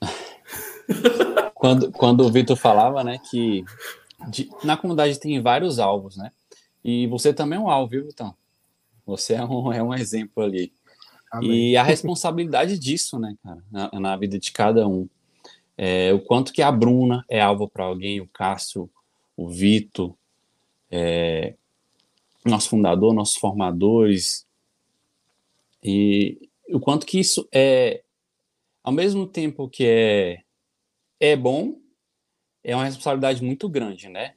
[1.54, 3.64] quando, quando o Vitor falava, né, que
[4.28, 6.32] de, na comunidade tem vários alvos, né?
[6.84, 8.34] E você também é um alvo, viu, Vitão?
[9.04, 10.72] Você é um, é um exemplo ali.
[11.30, 11.70] Amém.
[11.70, 15.08] E a responsabilidade disso, né, cara, na, na vida de cada um.
[15.76, 18.88] É, o quanto que a Bruna é alvo para alguém, o Cássio,
[19.36, 20.14] o Vitor,
[20.90, 21.54] é,
[22.44, 24.46] nosso fundador, nossos formadores,
[25.82, 28.02] e o quanto que isso é,
[28.86, 30.42] ao mesmo tempo que é,
[31.18, 31.80] é bom,
[32.62, 34.34] é uma responsabilidade muito grande, né?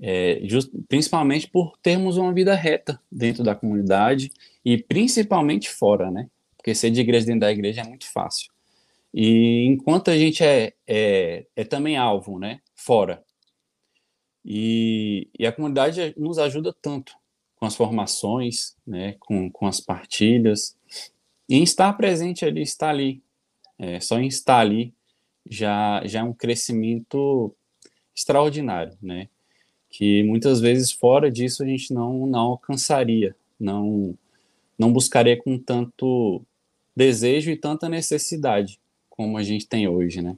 [0.00, 4.30] É, just, principalmente por termos uma vida reta dentro da comunidade
[4.64, 6.30] e principalmente fora, né?
[6.56, 8.52] Porque ser de igreja dentro da igreja é muito fácil.
[9.12, 12.60] E enquanto a gente é, é, é também alvo, né?
[12.76, 13.24] Fora.
[14.44, 17.14] E, e, a comunidade nos ajuda tanto
[17.56, 19.16] com as formações, né?
[19.18, 20.76] Com, com as partilhas.
[21.48, 23.20] E estar presente ali, estar ali.
[23.78, 24.94] É, só em estar ali
[25.48, 27.54] já, já é um crescimento
[28.14, 29.28] extraordinário, né?
[29.90, 34.16] Que muitas vezes fora disso a gente não, não alcançaria, não,
[34.78, 36.42] não buscaria com tanto
[36.94, 40.36] desejo e tanta necessidade como a gente tem hoje, né?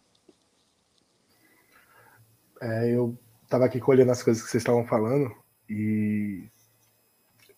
[2.60, 5.34] É, eu estava aqui colhendo as coisas que vocês estavam falando
[5.68, 6.44] e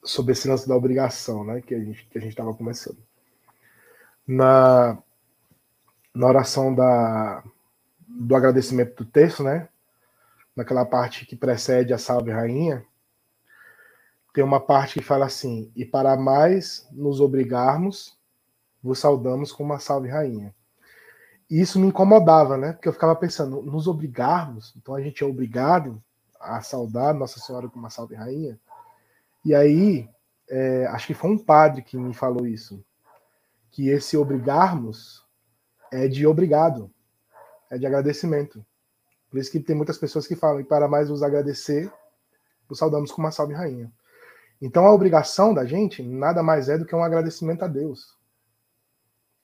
[0.04, 2.98] sobre esse lance da obrigação, né, que a gente que a gente estava começando.
[4.26, 4.98] Na
[6.16, 7.42] na oração da
[8.08, 9.68] do agradecimento do texto, né,
[10.54, 12.82] naquela parte que precede a Salve Rainha,
[14.32, 18.16] tem uma parte que fala assim: "E para mais nos obrigarmos,
[18.82, 20.54] vos saudamos com uma Salve Rainha".
[21.50, 22.72] E isso me incomodava, né?
[22.72, 26.02] Porque eu ficava pensando, nos obrigarmos, então a gente é obrigado
[26.40, 28.58] a saudar Nossa Senhora como uma salve rainha.
[29.44, 30.08] E aí,
[30.48, 32.82] é, acho que foi um padre que me falou isso,
[33.70, 35.25] que esse obrigarmos
[35.92, 36.90] é de obrigado,
[37.70, 38.64] é de agradecimento.
[39.30, 41.92] Por isso que tem muitas pessoas que falam, e para mais vos agradecer,
[42.68, 43.92] vos saudamos com uma salve rainha.
[44.60, 48.16] Então a obrigação da gente nada mais é do que um agradecimento a Deus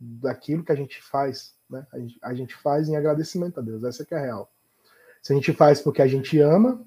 [0.01, 1.87] daquilo que a gente faz né?
[2.21, 4.53] A gente, faz em agradecimento a Deus, essa que é a real.
[5.23, 6.85] Se a gente faz porque a gente ama,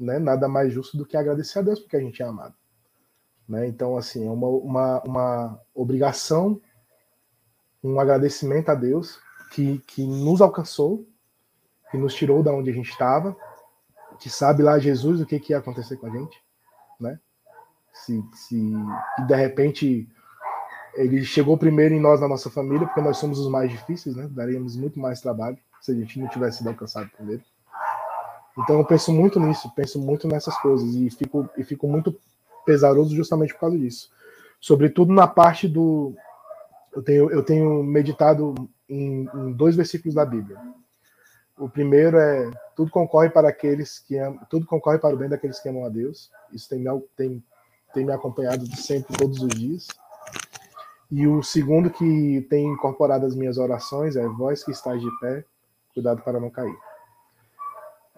[0.00, 2.54] né, nada mais justo do que agradecer a Deus porque a gente é amado.
[3.46, 3.68] Né?
[3.68, 6.60] Então, assim, é uma, uma, uma obrigação,
[7.82, 9.20] um agradecimento a Deus
[9.52, 11.06] que, que nos alcançou,
[11.90, 13.36] que nos tirou da onde a gente estava,
[14.18, 16.42] que sabe lá Jesus o que, que ia acontecer com a gente,
[17.00, 17.18] né?
[17.92, 18.74] Se, se
[19.26, 20.08] de repente
[20.94, 24.28] ele chegou primeiro em nós na nossa família, porque nós somos os mais difíceis, né?
[24.30, 27.42] Daríamos muito mais trabalho se a gente não tivesse sido alcançado primeiro.
[28.58, 32.18] Então eu penso muito nisso, penso muito nessas coisas e fico, e fico muito
[32.66, 34.10] pesaroso justamente por causa disso.
[34.60, 36.14] Sobretudo na parte do.
[36.98, 38.56] Eu tenho, eu tenho meditado
[38.88, 40.58] em, em dois versículos da Bíblia.
[41.56, 45.60] O primeiro é tudo concorre para aqueles que amam, tudo concorre para o bem daqueles
[45.60, 46.28] que amam a Deus.
[46.52, 46.82] Isso tem,
[47.16, 47.44] tem,
[47.94, 49.86] tem me acompanhado sempre, todos os dias.
[51.08, 55.44] E o segundo que tem incorporado as minhas orações é voz que estás de pé,
[55.94, 56.76] cuidado para não cair.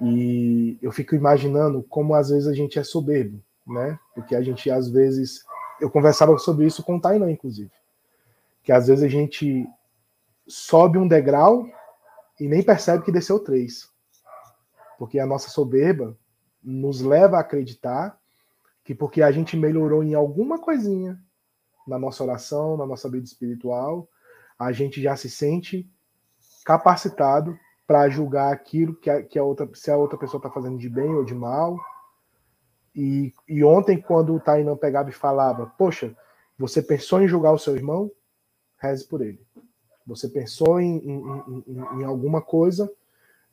[0.01, 3.99] E eu fico imaginando como às vezes a gente é soberbo, né?
[4.15, 5.45] Porque a gente às vezes
[5.79, 7.71] eu conversava sobre isso com o Tainan, inclusive,
[8.71, 9.69] que às vezes a gente
[10.47, 11.67] sobe um degrau
[12.39, 13.91] e nem percebe que desceu três,
[14.97, 16.17] porque a nossa soberba
[16.63, 18.17] nos leva a acreditar
[18.85, 21.21] que porque a gente melhorou em alguma coisinha,
[21.85, 24.09] na nossa oração, na nossa vida espiritual,
[24.57, 25.91] a gente já se sente
[26.65, 27.59] capacitado
[27.89, 30.89] para julgar aquilo que a, que a outra, se a outra pessoa está fazendo de
[30.89, 31.77] bem ou de mal.
[32.95, 36.17] E, e ontem, quando o Tainan pegava e falava, poxa,
[36.57, 38.13] você pensou em julgar o seu irmão?
[38.81, 39.41] Reze por ele.
[40.07, 42.91] Você pensou em, em, em, em alguma coisa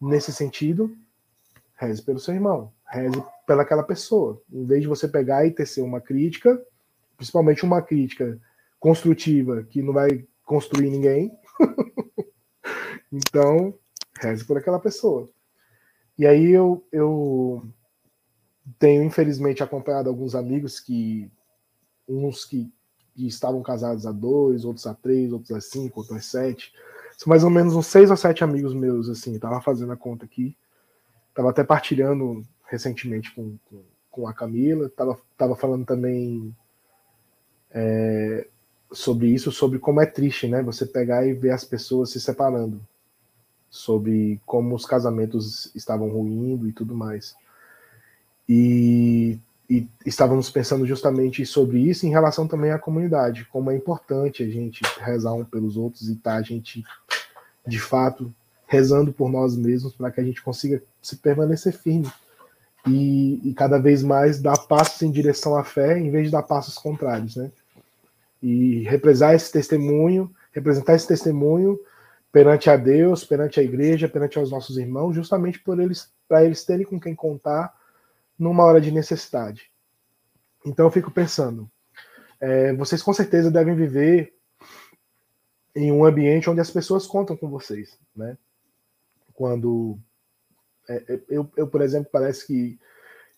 [0.02, 0.96] nesse sentido?
[1.76, 2.72] Reze pelo seu irmão.
[2.86, 4.42] Reze pelaquela pessoa.
[4.52, 6.60] Em vez de você pegar e tecer uma crítica,
[7.16, 8.40] principalmente uma crítica
[8.80, 11.32] construtiva que não vai construir ninguém.
[13.12, 13.78] então,
[14.20, 15.30] reze por aquela pessoa.
[16.18, 17.68] E aí eu, eu
[18.80, 21.32] tenho, infelizmente, acompanhado alguns amigos que,
[22.08, 22.72] uns que,
[23.18, 26.72] que estavam casados há dois, outros há três, outros há cinco, outros há sete,
[27.18, 30.24] São mais ou menos uns seis ou sete amigos meus, assim, tava fazendo a conta
[30.24, 30.56] aqui.
[31.34, 36.56] Tava até partilhando recentemente com, com, com a Camila, tava, tava falando também
[37.72, 38.48] é,
[38.92, 40.62] sobre isso, sobre como é triste, né?
[40.62, 42.80] Você pegar e ver as pessoas se separando,
[43.68, 47.36] sobre como os casamentos estavam ruindo e tudo mais.
[48.48, 49.40] E,
[49.70, 54.48] e estávamos pensando justamente sobre isso em relação também à comunidade, como é importante a
[54.48, 56.84] gente rezar um pelos outros e estar tá, a gente,
[57.66, 58.34] de fato,
[58.66, 62.10] rezando por nós mesmos para que a gente consiga se permanecer firme
[62.88, 66.44] e, e, cada vez mais dar passos em direção à fé em vez de dar
[66.44, 67.52] passos contrários, né?
[68.42, 71.78] E representar esse testemunho, representar esse testemunho
[72.32, 76.64] perante a Deus, perante a igreja, perante os nossos irmãos, justamente por eles, para eles
[76.64, 77.74] terem com quem contar
[78.38, 79.72] numa hora de necessidade.
[80.66, 81.70] Então eu fico pensando,
[82.40, 84.34] é, vocês com certeza devem viver
[85.76, 88.38] em um ambiente onde as pessoas contam com vocês, né?
[89.34, 89.98] Quando
[90.90, 92.80] é, é eu, eu, por exemplo, parece que,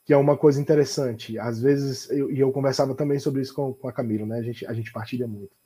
[0.05, 1.37] que é uma coisa interessante.
[1.37, 4.39] Às vezes, eu, e eu conversava também sobre isso com, com a Camila, né?
[4.39, 5.59] A gente, a gente partilha muito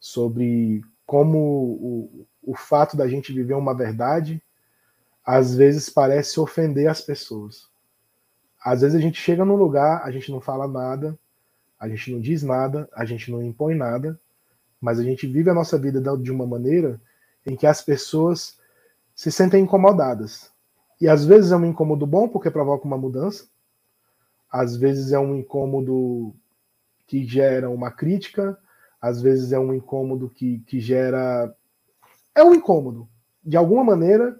[0.00, 4.42] sobre como o, o fato da gente viver uma verdade
[5.24, 7.67] às vezes parece ofender as pessoas.
[8.62, 11.18] Às vezes a gente chega num lugar, a gente não fala nada,
[11.78, 14.18] a gente não diz nada, a gente não impõe nada,
[14.80, 17.00] mas a gente vive a nossa vida de uma maneira
[17.46, 18.58] em que as pessoas
[19.14, 20.50] se sentem incomodadas.
[21.00, 23.46] E às vezes é um incômodo bom porque provoca uma mudança,
[24.50, 26.34] às vezes é um incômodo
[27.06, 28.58] que gera uma crítica,
[29.00, 31.54] às vezes é um incômodo que, que gera.
[32.34, 33.08] É um incômodo.
[33.44, 34.38] De alguma maneira,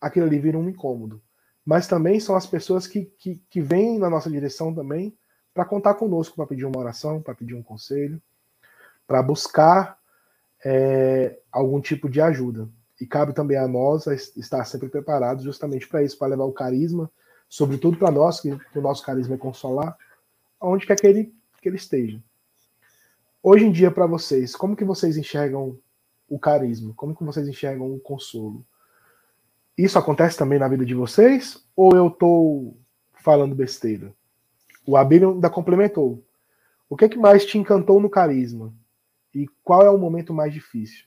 [0.00, 1.20] aquilo ali vira um incômodo
[1.68, 5.14] mas também são as pessoas que, que, que vêm na nossa direção também
[5.52, 8.22] para contar conosco, para pedir uma oração, para pedir um conselho,
[9.06, 9.98] para buscar
[10.64, 12.70] é, algum tipo de ajuda.
[12.98, 17.10] E cabe também a nós estar sempre preparados justamente para isso, para levar o carisma,
[17.50, 19.94] sobretudo para nós, que, o nosso carisma é consolar,
[20.58, 22.18] aonde quer que ele, que ele esteja.
[23.42, 25.78] Hoje em dia, para vocês, como que vocês enxergam
[26.30, 26.94] o carisma?
[26.96, 28.64] Como que vocês enxergam o consolo?
[29.78, 31.64] Isso acontece também na vida de vocês?
[31.76, 32.76] Ou eu estou
[33.14, 34.12] falando besteira?
[34.84, 36.24] O Abílio ainda complementou.
[36.90, 38.74] O que é que mais te encantou no carisma?
[39.32, 41.06] E qual é o momento mais difícil?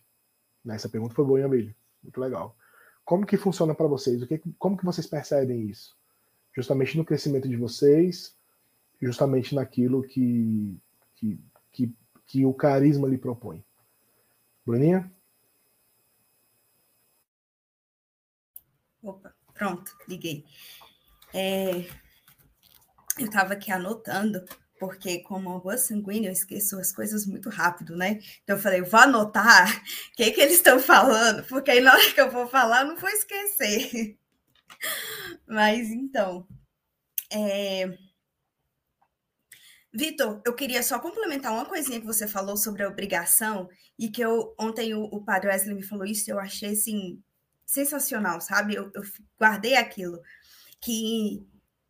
[0.70, 1.76] Essa pergunta foi boa, hein, Abílio?
[2.02, 2.56] Muito legal.
[3.04, 4.22] Como que funciona para vocês?
[4.22, 5.98] O que, como que vocês percebem isso?
[6.56, 8.38] Justamente no crescimento de vocês,
[9.02, 10.80] justamente naquilo que,
[11.16, 11.40] que,
[11.74, 11.96] que,
[12.26, 13.62] que o carisma lhe propõe.
[14.66, 15.12] Bruninha?
[19.04, 20.46] Opa, pronto, liguei.
[21.34, 21.88] É,
[23.18, 24.46] eu estava aqui anotando,
[24.80, 28.20] porque como uma boa sanguínea, eu esqueço as coisas muito rápido, né?
[28.44, 29.82] Então eu falei, vou anotar o
[30.16, 32.98] que, que eles estão falando, porque aí na hora que eu vou falar, eu não
[32.98, 34.18] vou esquecer.
[35.48, 36.48] Mas então.
[37.32, 37.98] É...
[39.94, 44.22] Vitor, eu queria só complementar uma coisinha que você falou sobre a obrigação, e que
[44.22, 47.22] eu ontem o, o padre Wesley me falou isso, eu achei assim
[47.72, 48.76] sensacional, sabe?
[48.76, 49.02] Eu, eu
[49.40, 50.22] guardei aquilo.
[50.82, 51.46] Que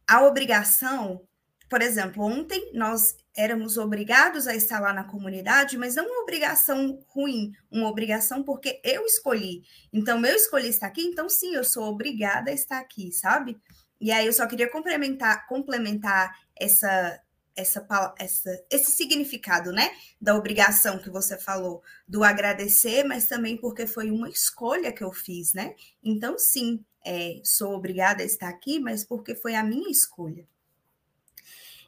[0.07, 1.21] a obrigação,
[1.69, 7.03] por exemplo, ontem nós éramos obrigados a estar lá na comunidade, mas não uma obrigação
[7.07, 9.63] ruim, uma obrigação porque eu escolhi.
[9.91, 13.57] Então, eu escolhi estar aqui, então sim, eu sou obrigada a estar aqui, sabe?
[13.99, 17.19] E aí eu só queria complementar, complementar essa,
[17.55, 17.85] essa,
[18.17, 24.09] essa, esse significado, né, da obrigação que você falou, do agradecer, mas também porque foi
[24.09, 25.75] uma escolha que eu fiz, né?
[26.03, 30.47] Então, sim, é, sou obrigada a estar aqui, mas porque foi a minha escolha.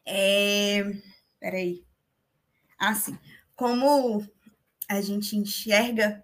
[0.06, 0.84] É,
[1.40, 1.84] peraí.
[2.78, 3.18] Assim,
[3.56, 4.28] como
[4.90, 6.24] a gente enxerga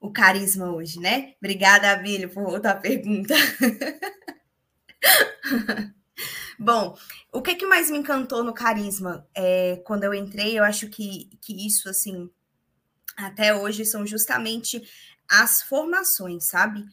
[0.00, 1.34] o carisma hoje, né?
[1.38, 3.34] Obrigada, Abílio, por outra pergunta.
[6.58, 6.96] Bom,
[7.32, 9.26] o que, que mais me encantou no carisma?
[9.34, 12.30] É, quando eu entrei, eu acho que, que isso, assim,
[13.16, 14.82] até hoje são justamente
[15.28, 16.84] as formações, sabe?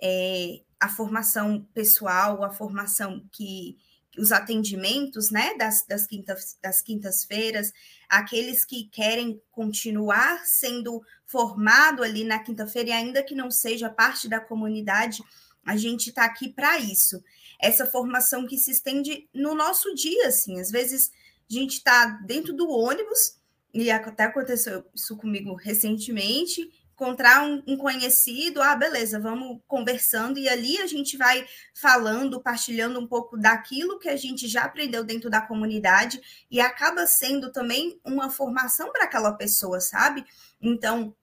[0.00, 3.76] É, a formação pessoal, a formação que
[4.18, 7.72] os atendimentos, né, das, das quintas das quintas-feiras,
[8.08, 14.28] aqueles que querem continuar sendo formado ali na quinta-feira e ainda que não seja parte
[14.28, 15.22] da comunidade,
[15.64, 17.22] a gente está aqui para isso
[17.60, 20.60] essa formação que se estende no nosso dia, assim.
[20.60, 21.10] Às vezes
[21.50, 23.38] a gente está dentro do ônibus,
[23.72, 30.48] e até aconteceu isso comigo recentemente, encontrar um, um, conhecido, ah, beleza, vamos conversando, e
[30.48, 35.28] ali a gente vai falando, partilhando um pouco daquilo que a gente já aprendeu dentro
[35.28, 36.18] da comunidade,
[36.50, 40.24] e acaba sendo também uma formação para aquela pessoa, sabe?
[40.60, 41.14] Então,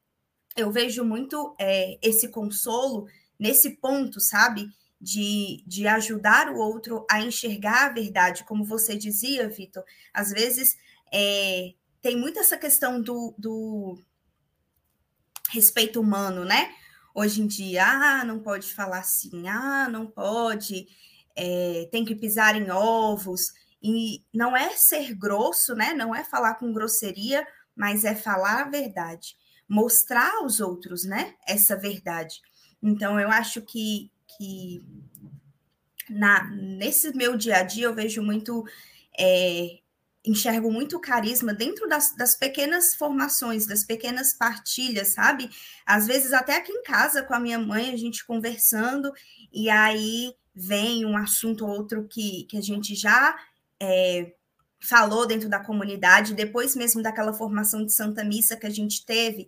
[0.56, 3.08] eu vejo muito é, esse consolo
[3.40, 4.70] nesse ponto, sabe?
[5.06, 9.84] De, de ajudar o outro a enxergar a verdade, como você dizia, Vitor.
[10.14, 10.78] Às vezes
[11.12, 13.98] é, tem muito essa questão do, do
[15.50, 16.74] respeito humano, né?
[17.14, 20.88] Hoje em dia, ah, não pode falar assim, ah, não pode,
[21.36, 23.52] é, tem que pisar em ovos.
[23.82, 25.94] E não é ser grosso, né?
[25.94, 27.46] Não é falar com grosseria,
[27.76, 29.36] mas é falar a verdade,
[29.68, 31.36] mostrar aos outros, né?
[31.48, 32.42] Essa verdade.
[32.82, 34.84] Então, eu acho que, que
[36.10, 38.64] na, nesse meu dia a dia eu vejo muito
[39.18, 39.80] é,
[40.26, 45.50] enxergo muito carisma dentro das, das, pequenas formações, das pequenas partilhas, sabe?
[45.86, 49.12] Às vezes, até aqui em casa, com a minha mãe, a gente conversando,
[49.52, 53.36] e aí vem um assunto ou outro que, que a gente já
[53.82, 54.34] é,
[54.80, 59.48] falou dentro da comunidade, depois mesmo daquela formação de Santa Missa que a gente teve,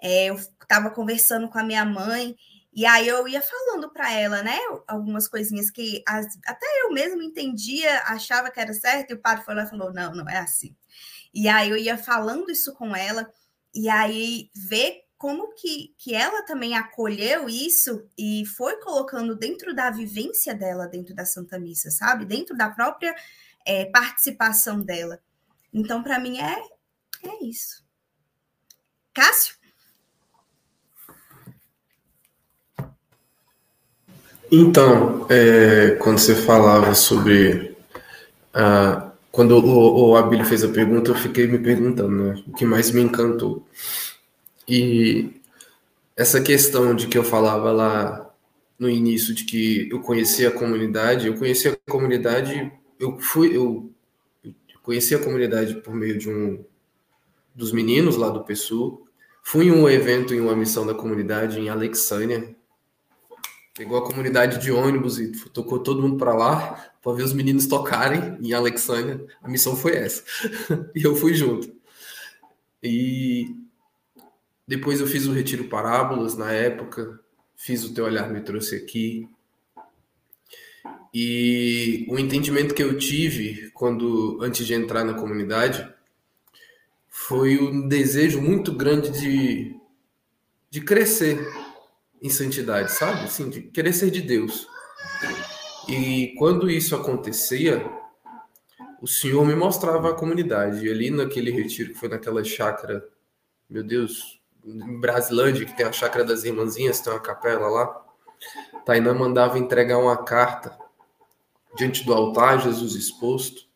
[0.00, 2.36] é, eu estava conversando com a minha mãe
[2.78, 4.56] e aí eu ia falando para ela, né,
[4.86, 9.44] algumas coisinhas que as, até eu mesmo entendia, achava que era certo, e o padre
[9.44, 10.76] foi lá e falou: não, não é assim.
[11.34, 13.28] E aí eu ia falando isso com ela,
[13.74, 19.90] e aí ver como que, que ela também acolheu isso e foi colocando dentro da
[19.90, 22.24] vivência dela, dentro da Santa Missa, sabe?
[22.24, 23.12] Dentro da própria
[23.66, 25.20] é, participação dela.
[25.74, 26.62] Então, para mim, é,
[27.24, 27.84] é isso.
[29.12, 29.57] Cássio?
[34.50, 37.76] Então, é, quando você falava sobre.
[39.30, 42.90] Quando o, o Abílio fez a pergunta, eu fiquei me perguntando né, o que mais
[42.90, 43.64] me encantou.
[44.66, 45.30] E
[46.16, 48.34] essa questão de que eu falava lá
[48.78, 53.90] no início de que eu conhecia a comunidade, eu conheci a comunidade, eu fui, eu,
[54.44, 56.64] eu conheci a comunidade por meio de um
[57.54, 59.02] dos meninos lá do PSU.
[59.42, 62.56] Fui em um evento em uma missão da comunidade em Alexânia,
[63.78, 67.68] Pegou a comunidade de ônibus e tocou todo mundo para lá para ver os meninos
[67.68, 69.24] tocarem em Alexandria.
[69.40, 70.24] A missão foi essa.
[70.96, 71.72] e eu fui junto.
[72.82, 73.54] E
[74.66, 77.20] depois eu fiz o Retiro Parábolas na época,
[77.54, 79.28] fiz o Teu Olhar Me Trouxe Aqui.
[81.14, 85.88] E o entendimento que eu tive quando antes de entrar na comunidade
[87.08, 89.76] foi um desejo muito grande de,
[90.68, 91.67] de crescer
[92.22, 93.24] em santidade, sabe?
[93.24, 94.66] Assim, de querer ser de Deus.
[95.88, 97.88] E quando isso acontecia,
[99.00, 100.86] o Senhor me mostrava a comunidade.
[100.86, 103.06] E ali naquele retiro que foi naquela chácara,
[103.68, 108.04] meu Deus, em Brasilândia, que tem a chácara das irmãzinhas, tem uma capela lá.
[108.84, 110.76] Tainá mandava entregar uma carta
[111.76, 113.68] diante do altar, Jesus exposto.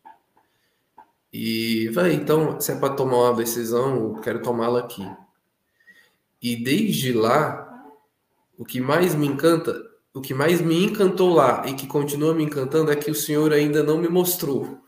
[1.32, 5.08] E, vai, então, se é para tomar uma decisão, eu quero tomá-la aqui.
[6.42, 7.61] E desde lá,
[8.58, 9.74] o que mais me encanta,
[10.14, 13.52] o que mais me encantou lá e que continua me encantando é que o Senhor
[13.52, 14.78] ainda não me mostrou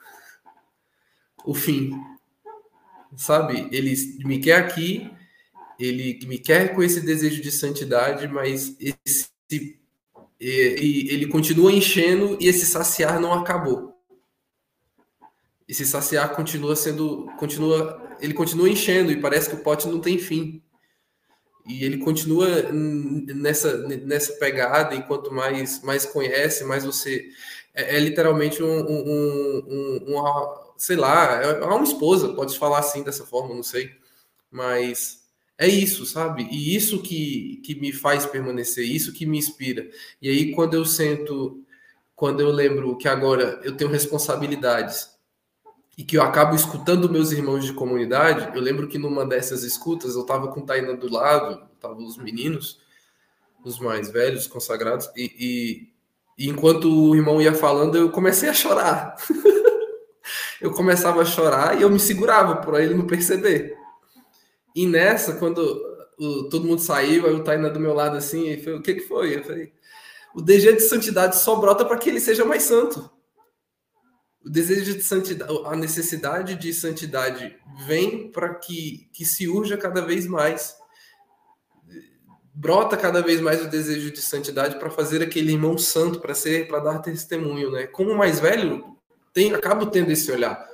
[1.45, 1.93] o fim.
[3.17, 3.69] Sabe?
[3.71, 3.95] Ele
[4.25, 5.11] me quer aqui,
[5.79, 9.29] ele me quer com esse desejo de santidade, mas esse
[10.41, 13.95] e, ele continua enchendo e esse saciar não acabou.
[15.67, 20.19] Esse saciar continua sendo, continua, ele continua enchendo e parece que o pote não tem
[20.19, 20.63] fim.
[21.67, 27.29] E ele continua nessa, nessa pegada, e quanto mais, mais conhece, mais você.
[27.75, 33.03] É, é literalmente um, um, um, uma, sei lá, é uma esposa, pode falar assim
[33.03, 33.91] dessa forma, não sei.
[34.51, 35.25] Mas
[35.59, 36.47] é isso, sabe?
[36.51, 39.89] E isso que, que me faz permanecer, isso que me inspira.
[40.21, 41.65] E aí, quando eu sento,
[42.15, 45.14] quando eu lembro que agora eu tenho responsabilidades
[45.97, 50.15] e que eu acabo escutando meus irmãos de comunidade, eu lembro que numa dessas escutas
[50.15, 52.81] eu estava com o Taina do lado, estavam os meninos,
[53.65, 55.89] os mais velhos, consagrados, e,
[56.37, 59.15] e, e enquanto o irmão ia falando, eu comecei a chorar.
[60.61, 63.77] eu começava a chorar e eu me segurava para ele não perceber.
[64.75, 65.61] E nessa, quando
[66.19, 68.95] o, todo mundo saiu, aí o Taina do meu lado assim, e falei, o que,
[68.95, 69.37] que foi?
[69.37, 69.73] Eu falei,
[70.35, 73.09] o desejo de santidade só brota para que ele seja mais santo
[74.45, 80.03] o desejo de santidade, a necessidade de santidade vem para que, que se urja cada
[80.03, 80.77] vez mais.
[82.55, 86.69] Brota cada vez mais o desejo de santidade para fazer aquele irmão santo, para ser,
[86.69, 87.87] para dar testemunho, né?
[87.87, 88.85] Como mais velho,
[89.33, 90.65] tem, acabo tendo esse olhar.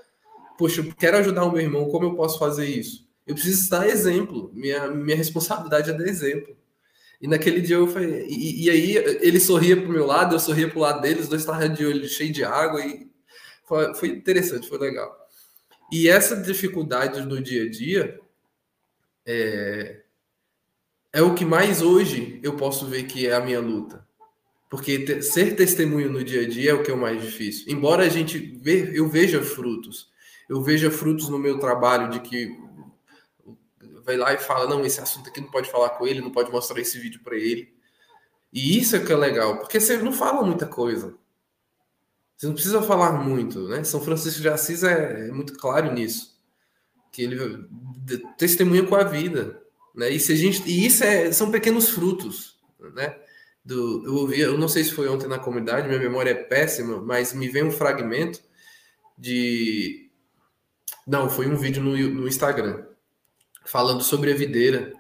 [0.59, 3.09] Poxa, eu quero ajudar o meu irmão, como eu posso fazer isso?
[3.27, 4.51] Eu preciso dar exemplo.
[4.53, 6.55] Minha, minha responsabilidade é dar exemplo.
[7.21, 10.41] E naquele dia eu falei, e, e aí ele sorria para o meu lado, eu
[10.41, 13.10] sorria para o lado dele, os dois estavam de olho cheio de água e
[13.71, 15.17] foi, foi interessante, foi legal.
[15.93, 18.21] E essa dificuldade no dia a dia,
[19.25, 20.03] é,
[21.13, 24.05] é o que mais hoje eu posso ver que é a minha luta.
[24.69, 27.67] Porque ter, ser testemunho no dia a dia é o que é o mais difícil.
[27.69, 30.11] Embora a gente ve, eu veja frutos,
[30.49, 32.51] eu veja frutos no meu trabalho de que
[34.05, 36.51] vai lá e fala, não, esse assunto aqui não pode falar com ele, não pode
[36.51, 37.73] mostrar esse vídeo para ele.
[38.53, 41.17] E isso é que é legal, porque você não fala muita coisa.
[42.41, 43.85] Você não precisa falar muito, né?
[43.85, 46.41] São Francisco de Assis é, é muito claro nisso.
[47.13, 47.69] Que ele
[48.39, 49.61] testemunha com a vida,
[49.95, 50.09] né?
[50.09, 52.59] E, se a gente, e isso é, são pequenos frutos,
[52.95, 53.15] né?
[53.63, 57.03] Do, eu ouvi, eu não sei se foi ontem na comunidade, minha memória é péssima,
[57.03, 58.41] mas me veio um fragmento
[59.19, 60.11] de.
[61.07, 62.87] Não, foi um vídeo no, no Instagram
[63.67, 64.95] falando sobre a videira,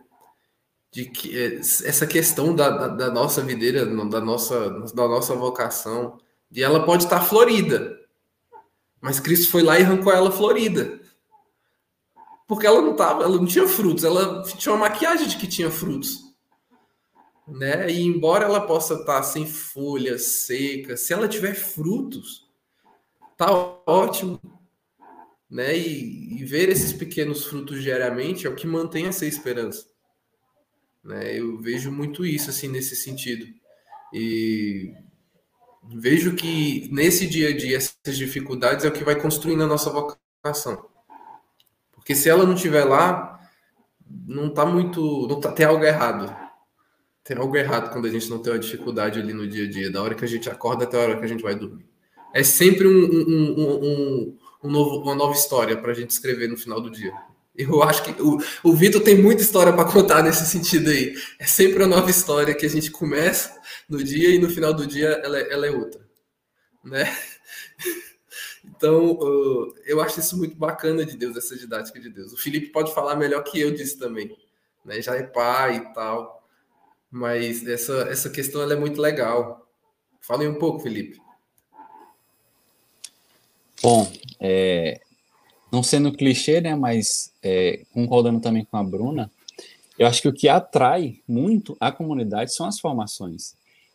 [0.92, 6.18] de que é, essa questão da, da, da, nossa videira, da nossa, da nossa vocação,
[6.50, 7.98] de ela pode estar florida,
[9.00, 11.00] mas Cristo foi lá e arrancou ela florida.
[12.46, 15.70] Porque ela não tava, ela não tinha frutos, ela tinha uma maquiagem de que tinha
[15.70, 16.18] frutos.
[17.46, 17.90] Né?
[17.90, 22.48] E embora ela possa estar sem folhas secas, se ela tiver frutos,
[23.36, 23.52] tá
[23.86, 24.40] ótimo
[25.50, 25.76] né?
[25.76, 29.84] E, e, ver esses pequenos frutos diariamente é o que mantém essa esperança.
[31.02, 31.38] Né?
[31.38, 33.46] Eu vejo muito isso assim nesse sentido.
[34.14, 34.94] E
[35.82, 39.90] vejo que nesse dia a dia essas dificuldades é o que vai construindo a nossa
[39.90, 40.86] vocação.
[41.92, 43.40] Porque se ela não estiver lá,
[44.26, 46.34] não tá muito, não tá, tem algo errado.
[47.22, 49.90] Tem algo errado quando a gente não tem uma dificuldade ali no dia a dia,
[49.90, 51.86] da hora que a gente acorda até a hora que a gente vai dormir.
[52.32, 56.56] É sempre um, um, um um novo, uma nova história para a gente escrever no
[56.56, 57.12] final do dia.
[57.62, 61.14] Eu acho que o, o Vitor tem muita história para contar nesse sentido aí.
[61.38, 64.86] É sempre uma nova história que a gente começa no dia e no final do
[64.86, 66.00] dia ela, é, ela é outra,
[66.84, 67.04] né?
[68.62, 69.18] Então,
[69.84, 72.32] eu acho isso muito bacana de Deus, essa didática de Deus.
[72.32, 74.34] O Felipe pode falar melhor que eu disso também,
[74.84, 75.02] né?
[75.02, 76.42] Já é pai e tal,
[77.10, 79.68] mas essa, essa questão ela é muito legal.
[80.22, 81.20] Fale um pouco, Felipe.
[83.82, 85.00] Bom, é,
[85.70, 89.30] não sendo clichê, né, mas é, concordando também com a Bruna,
[89.98, 93.54] eu acho que o que atrai muito a comunidade são as formações.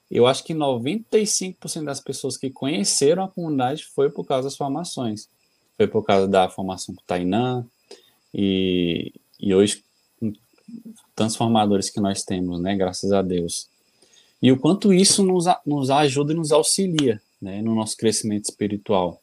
[0.10, 5.28] Eu acho que 95% das pessoas que conheceram a comunidade foi por causa das formações.
[5.76, 7.66] Foi por causa da formação com o Tainã
[8.34, 9.84] e, e hoje
[11.16, 13.68] tantos formadores que nós temos, né, graças a Deus.
[14.42, 19.22] E o quanto isso nos, nos ajuda e nos auxilia né, no nosso crescimento espiritual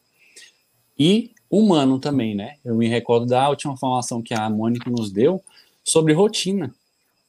[0.97, 2.55] e humano também, né?
[2.65, 5.39] Eu me recordo da última formação que a Mônica nos deu
[5.83, 6.73] sobre rotina,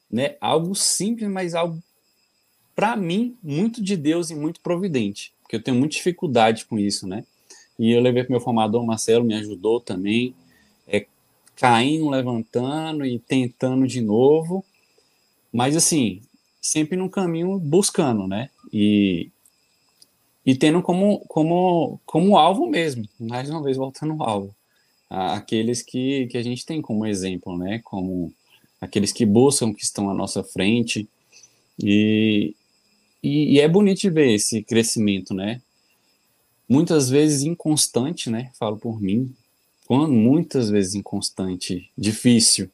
[0.09, 0.35] né?
[0.41, 1.79] Algo simples, mas algo
[2.75, 7.07] para mim muito de Deus e muito providente, porque eu tenho muita dificuldade com isso,
[7.07, 7.23] né?
[7.77, 10.33] E eu levei para meu formador, Marcelo, me ajudou também,
[10.87, 11.05] é,
[11.55, 14.65] caindo, levantando e tentando de novo,
[15.53, 16.21] mas assim,
[16.59, 18.49] sempre no caminho buscando, né?
[18.73, 19.29] E
[20.45, 24.55] e tendo como, como, como alvo mesmo, mais uma vez voltando ao alvo,
[25.09, 28.31] aqueles que, que a gente tem como exemplo, né, como
[28.79, 31.07] aqueles que buscam, que estão à nossa frente,
[31.81, 32.55] e,
[33.23, 35.61] e, e é bonito ver esse crescimento, né,
[36.69, 39.33] muitas vezes inconstante, né, falo por mim,
[39.87, 42.69] quando muitas vezes inconstante, difícil,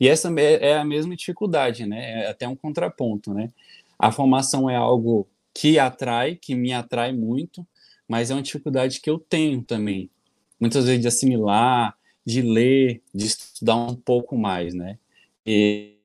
[0.00, 3.50] e essa é a mesma dificuldade, né, é até um contraponto, né,
[3.98, 5.26] a formação é algo
[5.58, 7.66] que atrai, que me atrai muito,
[8.06, 10.08] mas é uma dificuldade que eu tenho também,
[10.60, 14.96] muitas vezes de assimilar, de ler, de estudar um pouco mais, né?
[15.44, 15.96] E,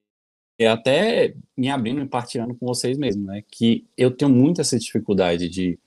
[0.58, 3.43] e até me abrindo e partilhando com vocês mesmo, né?
[3.47, 5.78] Que eu tenho muito essa dificuldade de,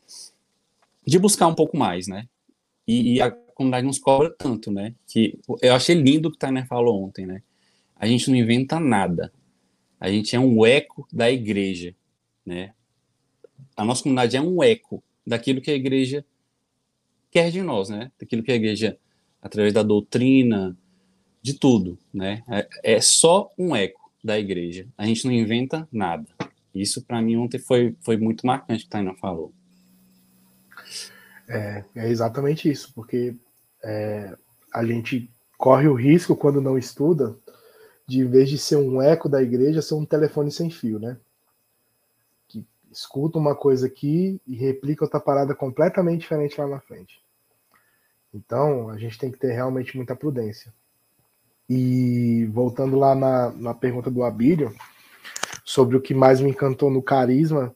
[1.05, 2.29] de buscar um pouco mais, né?
[2.87, 4.95] E, e a comunidade nos cobra tanto, né?
[5.09, 7.43] Que eu achei lindo o que o Tainer falou ontem, né?
[7.97, 9.33] A gente não inventa nada.
[9.99, 11.93] A gente é um eco da igreja,
[12.45, 12.73] né?
[13.77, 16.25] A nossa comunidade é um eco daquilo que a igreja
[17.31, 18.11] quer de nós, né?
[18.19, 18.99] Daquilo que a igreja,
[19.43, 20.77] através da doutrina,
[21.43, 22.43] de tudo, né?
[22.49, 24.87] É, é só um eco da igreja.
[24.97, 26.27] A gente não inventa nada.
[26.75, 29.53] Isso, para mim, ontem foi, foi muito marcante que a Taina falou.
[31.49, 33.37] É, é exatamente isso, porque
[33.85, 34.37] é,
[34.75, 37.37] a gente corre o risco, quando não estuda,
[38.07, 41.17] de, em vez de ser um eco da igreja, ser um telefone sem fio, né?
[42.97, 47.23] Escuta uma coisa aqui e replica outra parada completamente diferente lá na frente.
[48.33, 50.73] Então, a gente tem que ter realmente muita prudência.
[51.69, 54.75] E voltando lá na, na pergunta do Abílio,
[55.63, 57.75] sobre o que mais me encantou no carisma,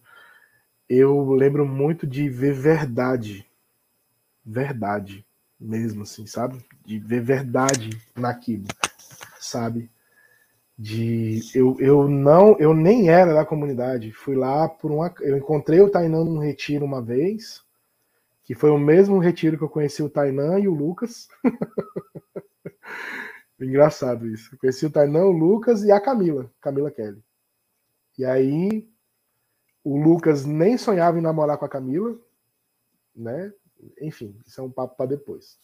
[0.89, 3.47] eu lembro muito de ver verdade.
[4.45, 5.27] Verdade
[5.61, 6.65] mesmo, assim, sabe?
[6.87, 8.65] De ver verdade naquilo,
[9.39, 9.91] sabe?
[10.81, 14.13] De eu, eu não eu nem era da comunidade.
[14.13, 17.63] Fui lá por uma eu encontrei o Tainan num retiro uma vez
[18.45, 21.29] que foi o mesmo retiro que eu conheci o Tainan e o Lucas.
[23.61, 24.55] Engraçado isso.
[24.55, 27.23] Eu conheci o Tainan o Lucas e a Camila Camila Kelly.
[28.17, 28.89] E aí
[29.85, 32.19] o Lucas nem sonhava em namorar com a Camila
[33.15, 33.53] né?
[34.01, 35.59] Enfim isso é um papo para depois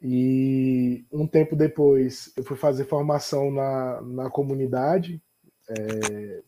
[0.00, 5.20] e um tempo depois eu fui fazer formação na, na comunidade.
[5.68, 6.42] É,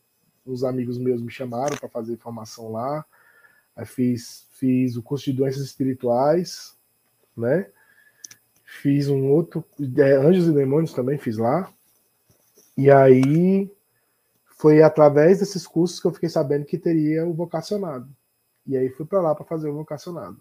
[0.47, 3.05] uns amigos meus me chamaram para fazer formação lá.
[3.75, 6.77] Aí fiz, fiz o curso de doenças espirituais,
[7.37, 7.69] né?
[8.65, 9.65] Fiz um outro,
[9.99, 11.73] é, Anjos e Demônios também fiz lá.
[12.77, 13.71] E aí
[14.45, 18.09] foi através desses cursos que eu fiquei sabendo que teria o vocacionado.
[18.65, 20.41] E aí fui para lá para fazer o vocacionado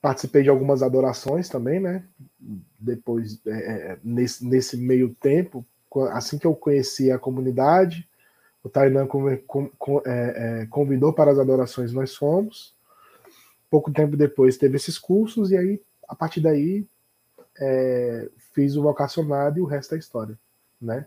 [0.00, 2.04] participei de algumas adorações também, né?
[2.78, 5.64] Depois, é, é, nesse, nesse meio tempo,
[6.10, 8.08] assim que eu conheci a comunidade,
[8.62, 12.74] o Tainan é, é, convidou para as adorações, nós fomos.
[13.70, 16.86] Pouco tempo depois teve esses cursos, e aí, a partir daí,
[17.58, 20.38] é, fiz o vocacionado e o resto é história,
[20.80, 21.06] né?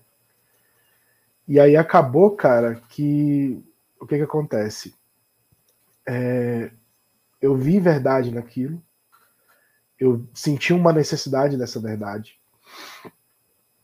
[1.47, 3.61] E aí acabou, cara, que
[3.99, 4.93] o que que acontece?
[6.07, 6.71] É,
[7.43, 8.81] eu vi verdade naquilo,
[9.99, 12.39] eu senti uma necessidade dessa verdade.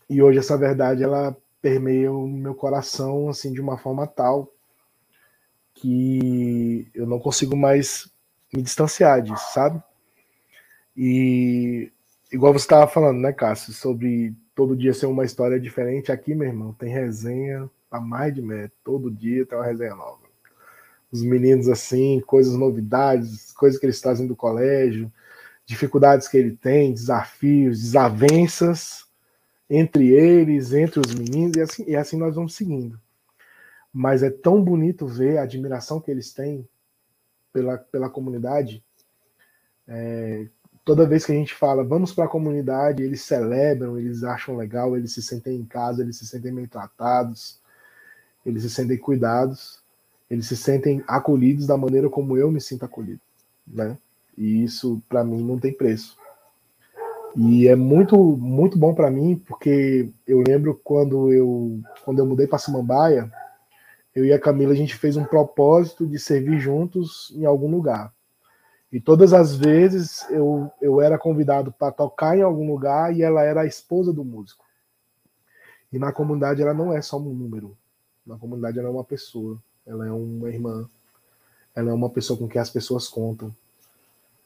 [0.10, 4.50] E hoje essa verdade ela permeia o meu coração assim de uma forma tal
[5.74, 8.10] que eu não consigo mais
[8.54, 9.84] me distanciar disso, sabe?
[10.96, 11.92] E
[12.32, 16.48] igual você estava falando, né, Cássio, sobre todo dia ser uma história diferente, aqui, meu
[16.48, 20.19] irmão, tem resenha a mais de metro, todo dia tem uma resenha nova
[21.12, 25.12] os meninos assim, coisas, novidades, coisas que eles trazem do colégio,
[25.66, 29.06] dificuldades que ele tem, desafios, desavenças
[29.70, 33.00] entre eles, entre os meninos, e assim, e assim nós vamos seguindo.
[33.94, 36.68] Mas é tão bonito ver a admiração que eles têm
[37.52, 38.84] pela, pela comunidade.
[39.88, 40.48] É,
[40.86, 44.96] toda vez que a gente fala, vamos para a comunidade, eles celebram, eles acham legal,
[44.96, 47.60] eles se sentem em casa, eles se sentem bem tratados,
[48.46, 49.79] eles se sentem cuidados
[50.30, 53.22] eles se sentem acolhidos da maneira como eu me sinto acolhido,
[53.68, 53.98] né?
[54.38, 56.18] E isso para mim não tem preço.
[57.36, 62.48] E é muito muito bom para mim porque eu lembro quando eu quando eu mudei
[62.48, 63.32] para Samambaia,
[64.16, 68.14] eu e a Camila a gente fez um propósito de servir juntos em algum lugar.
[68.92, 73.44] E todas as vezes eu, eu era convidado para tocar em algum lugar e ela
[73.44, 74.66] era a esposa do músico.
[75.92, 77.78] E na comunidade ela não é só um número.
[78.26, 80.88] Na comunidade ela é uma pessoa ela é uma irmã,
[81.76, 83.54] ela é uma pessoa com quem as pessoas contam.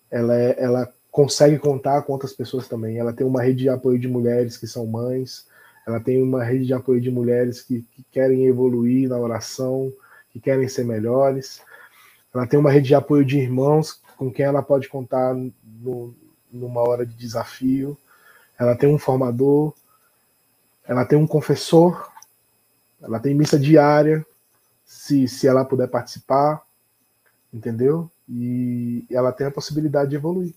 [0.09, 2.97] Ela, é, ela consegue contar com outras pessoas também.
[2.97, 5.45] Ela tem uma rede de apoio de mulheres que são mães,
[5.85, 9.91] ela tem uma rede de apoio de mulheres que, que querem evoluir na oração,
[10.31, 11.61] que querem ser melhores.
[12.33, 16.15] Ela tem uma rede de apoio de irmãos com quem ela pode contar no,
[16.49, 17.97] numa hora de desafio.
[18.57, 19.73] Ela tem um formador,
[20.87, 22.09] ela tem um confessor,
[23.01, 24.25] ela tem missa diária,
[24.93, 26.63] se, se ela puder participar,
[27.51, 28.11] entendeu?
[28.29, 30.53] E ela tem a possibilidade de evoluir.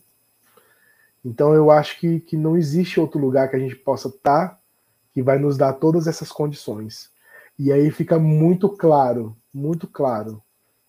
[1.25, 4.61] Então eu acho que, que não existe outro lugar que a gente possa estar tá
[5.15, 7.11] que vai nos dar todas essas condições.
[7.59, 10.43] E aí fica muito claro, muito claro,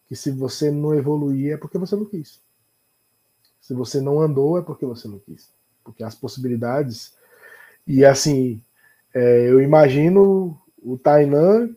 [0.09, 2.41] que se você não evoluir é porque você não quis.
[3.61, 5.49] Se você não andou é porque você não quis.
[5.85, 7.13] Porque as possibilidades.
[7.87, 8.61] E assim,
[9.13, 11.73] é, eu imagino o Tainan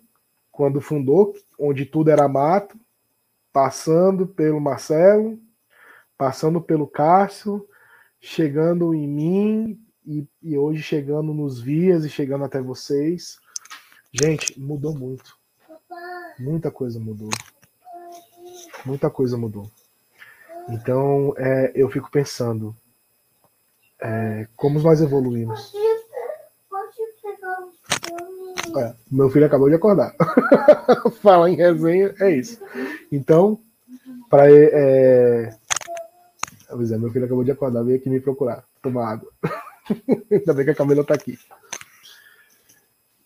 [0.61, 2.79] quando fundou, onde tudo era mato,
[3.53, 5.39] passando pelo Marcelo,
[6.17, 7.69] passando pelo Cássio,
[8.21, 13.39] chegando em mim e, e, hoje chegando nos vias e chegando até vocês.
[14.13, 15.39] Gente, mudou muito.
[16.39, 17.31] Muita coisa mudou.
[18.85, 19.71] Muita coisa mudou.
[20.69, 22.75] Então, é, eu fico pensando
[24.01, 25.73] é, como nós evoluímos.
[28.77, 30.15] É, meu filho acabou de acordar.
[31.23, 32.61] Falar em resenha é isso.
[33.11, 33.61] Então,
[34.29, 35.57] para é...
[36.71, 39.31] é, meu filho acabou de acordar, veio aqui me procurar, tomar água.
[40.31, 41.39] Ainda bem que a Camila tá aqui.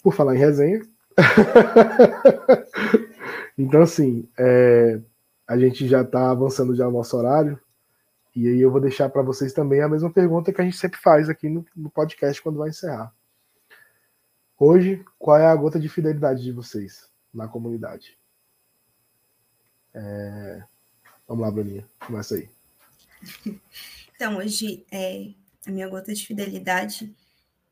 [0.03, 0.81] Por falar em resenha.
[3.59, 4.99] então, assim, é...
[5.47, 7.59] a gente já está avançando já o nosso horário.
[8.35, 10.99] E aí eu vou deixar para vocês também a mesma pergunta que a gente sempre
[10.99, 13.13] faz aqui no, no podcast quando vai encerrar.
[14.59, 18.17] Hoje, qual é a gota de fidelidade de vocês na comunidade?
[19.93, 20.63] É...
[21.27, 22.49] Vamos lá, Bruninha, começa aí.
[24.15, 25.33] Então, hoje, é,
[25.67, 27.15] a minha gota de fidelidade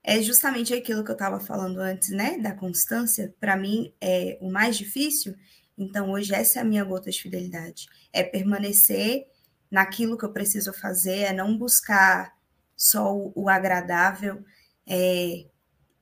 [0.02, 2.36] é justamente aquilo que eu estava falando antes, né?
[2.38, 3.32] Da constância.
[3.38, 5.36] Para mim, é o mais difícil.
[5.78, 7.86] Então, hoje, essa é a minha gota de fidelidade.
[8.12, 9.28] É permanecer
[9.70, 12.36] naquilo que eu preciso fazer, é não buscar
[12.76, 14.44] só o, o agradável,
[14.86, 15.46] é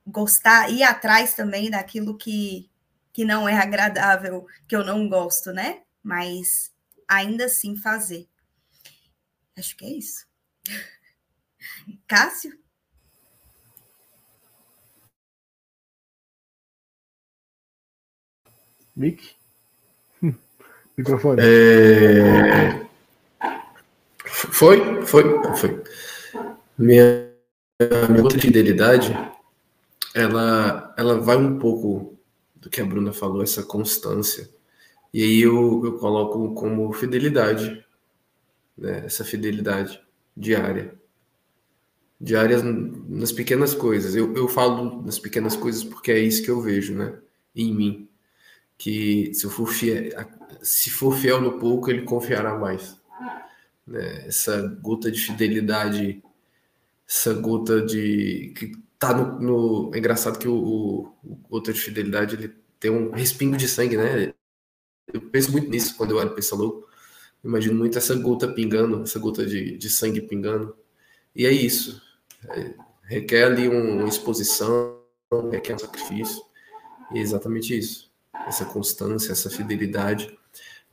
[0.05, 2.69] gostar, ir atrás também daquilo que,
[3.13, 5.81] que não é agradável, que eu não gosto, né?
[6.03, 6.71] Mas
[7.07, 8.27] ainda assim fazer.
[9.57, 10.25] Acho que é isso.
[12.07, 12.59] Cássio?
[18.95, 19.35] Mick?
[20.97, 21.41] Microfone.
[21.41, 22.91] É...
[24.25, 25.23] Foi, foi,
[25.55, 25.83] foi.
[26.77, 27.31] Minha,
[28.09, 29.11] minha outra fidelidade,
[30.13, 32.17] ela, ela vai um pouco
[32.55, 34.49] do que a Bruna falou, essa constância.
[35.13, 37.83] E aí eu, eu coloco como fidelidade,
[38.77, 39.03] né?
[39.05, 40.01] essa fidelidade
[40.35, 40.93] diária.
[42.19, 44.15] Diárias nas pequenas coisas.
[44.15, 47.17] Eu, eu falo nas pequenas coisas porque é isso que eu vejo, né?
[47.55, 48.09] Em mim.
[48.77, 50.11] Que se eu for fiel,
[50.61, 52.95] se for fiel no pouco, ele confiará mais.
[53.87, 54.27] Né?
[54.27, 56.23] Essa gota de fidelidade,
[57.07, 58.53] essa gota de.
[58.55, 58.71] que
[59.01, 59.39] tá no.
[59.39, 59.91] no...
[59.95, 60.53] É engraçado que o,
[61.23, 64.31] o, o de fidelidade ele tem um respingo de sangue, né?
[65.11, 66.87] Eu penso muito nisso quando eu era pensador.
[67.43, 70.75] Imagino muito essa gota pingando, essa gota de, de sangue pingando.
[71.35, 71.99] E é isso.
[72.49, 74.99] É, requer ali um, uma exposição,
[75.51, 76.43] requer um sacrifício.
[77.11, 78.11] E é exatamente isso.
[78.47, 80.37] Essa constância, essa fidelidade.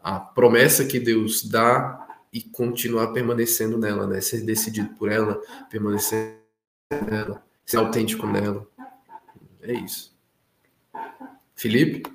[0.02, 4.20] A promessa que Deus dá e continuar permanecendo nela, né?
[4.22, 5.40] Ser decidido por ela,
[5.70, 6.38] permanecer
[7.06, 8.66] nela, ser autêntico nela.
[9.60, 10.16] É isso.
[11.54, 12.10] Felipe?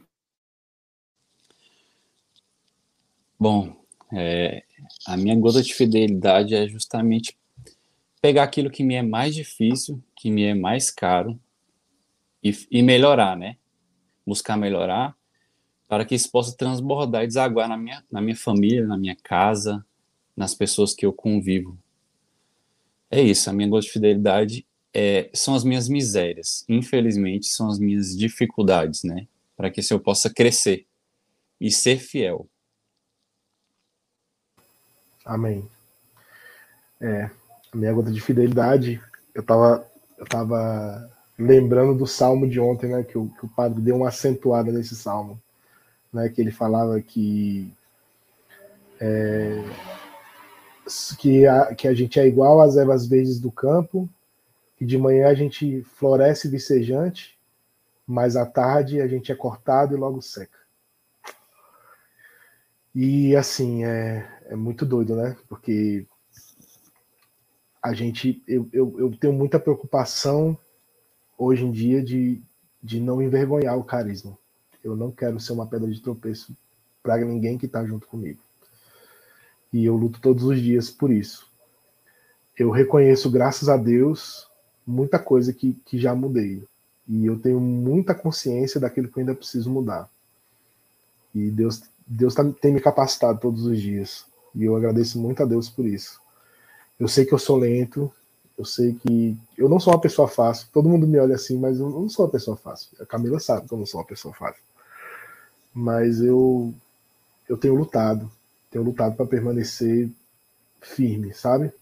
[3.40, 4.64] Bom, é,
[5.06, 7.38] a minha gota de fidelidade é justamente
[8.20, 11.40] pegar aquilo que me é mais difícil, que me é mais caro
[12.44, 13.58] e, e melhorar, né?
[14.26, 15.16] Buscar melhorar
[15.88, 19.86] para que isso possa transbordar e desaguar na minha, na minha família, na minha casa,
[20.36, 21.78] nas pessoas que eu convivo.
[23.12, 26.64] É isso, a minha gota de fidelidade é, são as minhas misérias.
[26.70, 29.28] Infelizmente, são as minhas dificuldades, né?
[29.58, 30.86] Para que eu possa crescer
[31.60, 32.48] e ser fiel.
[35.26, 35.68] Amém.
[37.02, 37.30] É,
[37.74, 39.02] a minha gota de fidelidade,
[39.34, 39.88] eu estava
[40.18, 43.04] eu tava lembrando do salmo de ontem, né?
[43.04, 45.42] Que o, que o padre deu uma acentuada nesse salmo,
[46.12, 46.30] né?
[46.30, 47.74] Que ele falava que
[49.00, 49.64] é,
[51.18, 54.10] que a, que a gente é igual às ervas verdes do campo,
[54.84, 57.40] que de manhã a gente floresce vicejante,
[58.06, 60.60] mas à tarde a gente é cortado e logo seca.
[62.94, 65.38] E assim, é, é muito doido, né?
[65.48, 66.06] Porque
[67.82, 70.58] a gente, eu, eu, eu tenho muita preocupação
[71.38, 72.44] hoje em dia de,
[72.82, 74.38] de não envergonhar o carisma.
[74.84, 76.56] Eu não quero ser uma pedra de tropeço
[77.02, 78.42] para ninguém que está junto comigo.
[79.72, 81.48] E eu luto todos os dias por isso.
[82.56, 84.52] Eu reconheço, graças a Deus,
[84.86, 86.64] muita coisa que, que já mudei.
[87.08, 90.10] E eu tenho muita consciência daquilo que eu ainda preciso mudar.
[91.34, 94.26] E Deus, Deus tá, tem me capacitado todos os dias.
[94.56, 96.22] E eu agradeço muito a Deus por isso.
[97.00, 98.12] Eu sei que eu sou lento,
[98.58, 100.68] eu sei que eu não sou uma pessoa fácil.
[100.72, 102.90] Todo mundo me olha assim, mas eu não sou uma pessoa fácil.
[103.00, 104.62] A Camila sabe que eu não sou uma pessoa fácil.
[105.74, 106.74] Mas eu
[107.50, 108.32] eu tenho lutado,
[108.72, 110.10] tenho lutado para permanecer
[110.82, 111.74] firme, sabe?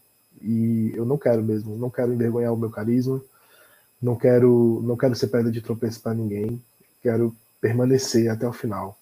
[0.44, 3.22] E eu não quero mesmo, não quero envergonhar o meu carisma,
[4.02, 6.62] não quero, não quero ser pedra de tropeço para ninguém,
[7.02, 8.98] quero permanecer até o final.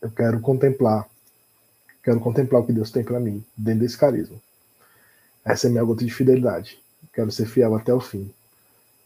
[0.00, 1.06] Eu quero contemplar,
[2.02, 4.36] quero contemplar o que Deus tem para mim dentro desse carisma.
[5.44, 6.78] Essa é minha gota de fidelidade.
[7.12, 8.32] Quero ser fiel até o fim,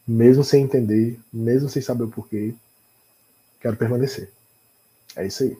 [0.06, 2.54] mesmo sem entender, mesmo sem saber o porquê.
[3.60, 4.30] Quero permanecer.
[5.16, 5.56] É isso aí.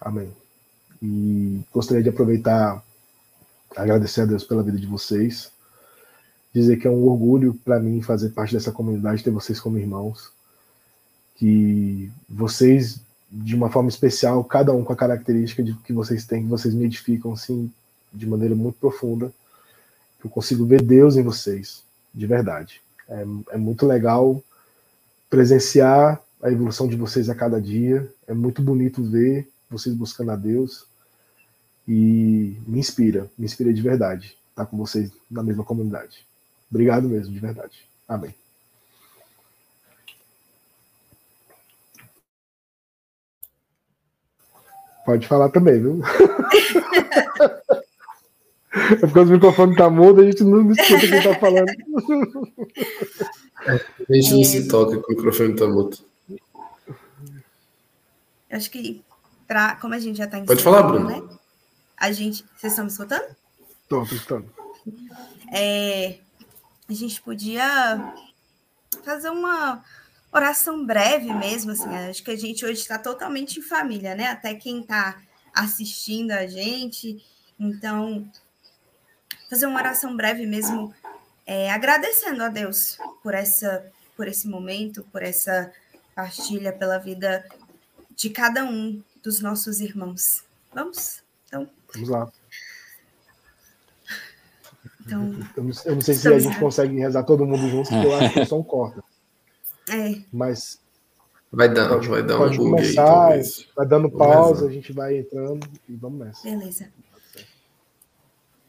[0.00, 0.30] Amém.
[1.02, 2.82] E gostaria de aproveitar,
[3.76, 5.50] agradecer a Deus pela vida de vocês,
[6.52, 10.30] dizer que é um orgulho para mim fazer parte dessa comunidade, ter vocês como irmãos,
[11.36, 16.42] que vocês, de uma forma especial, cada um com a característica de, que vocês têm,
[16.42, 17.72] que vocês me edificam assim,
[18.12, 19.32] de maneira muito profunda,
[20.20, 21.82] que eu consigo ver Deus em vocês,
[22.12, 22.80] de verdade.
[23.08, 24.42] É, é muito legal
[25.30, 30.36] presenciar a evolução de vocês a cada dia, é muito bonito ver vocês buscando a
[30.36, 30.84] Deus,
[31.92, 36.24] e me inspira, me inspira de verdade estar com vocês na mesma comunidade.
[36.70, 37.84] Obrigado mesmo, de verdade.
[38.06, 38.32] Amém.
[45.04, 46.00] Pode falar também, viu?
[48.72, 51.66] É porque os microfones tá mudo, a gente não escuta quem tá falando.
[54.08, 55.98] A gente não se toca com o microfone tá mudo.
[58.48, 59.02] Acho que,
[59.48, 61.08] pra, como a gente já tá em Pode falar, Bruno.
[61.08, 61.39] né?
[62.00, 62.44] A gente.
[62.56, 63.36] Vocês estão me escutando?
[63.86, 64.50] Tô, tô escutando.
[65.52, 66.18] É,
[66.88, 68.14] a gente podia
[69.04, 69.84] fazer uma
[70.32, 71.94] oração breve mesmo, assim.
[71.94, 74.28] Acho que a gente hoje está totalmente em família, né?
[74.28, 75.20] Até quem está
[75.52, 77.22] assistindo a gente.
[77.58, 78.26] Então,
[79.50, 80.94] fazer uma oração breve mesmo,
[81.46, 83.84] é, agradecendo a Deus por essa,
[84.16, 85.70] por esse momento, por essa
[86.14, 87.46] partilha, pela vida
[88.16, 90.44] de cada um dos nossos irmãos.
[90.72, 91.22] Vamos?
[91.50, 92.30] Então, Vamos lá.
[95.00, 95.22] então
[95.56, 98.14] Eu não, eu não sei se a gente consegue rezar todo mundo junto, porque eu
[98.14, 99.02] acho que o som corta.
[99.90, 100.78] é, Mas
[101.52, 103.66] Vai dar, Pode- vai dar pode um bug aí, começar, talvez.
[103.74, 106.42] vai dando pausa, a gente vai entrando e vamos nessa.
[106.48, 106.88] Beleza.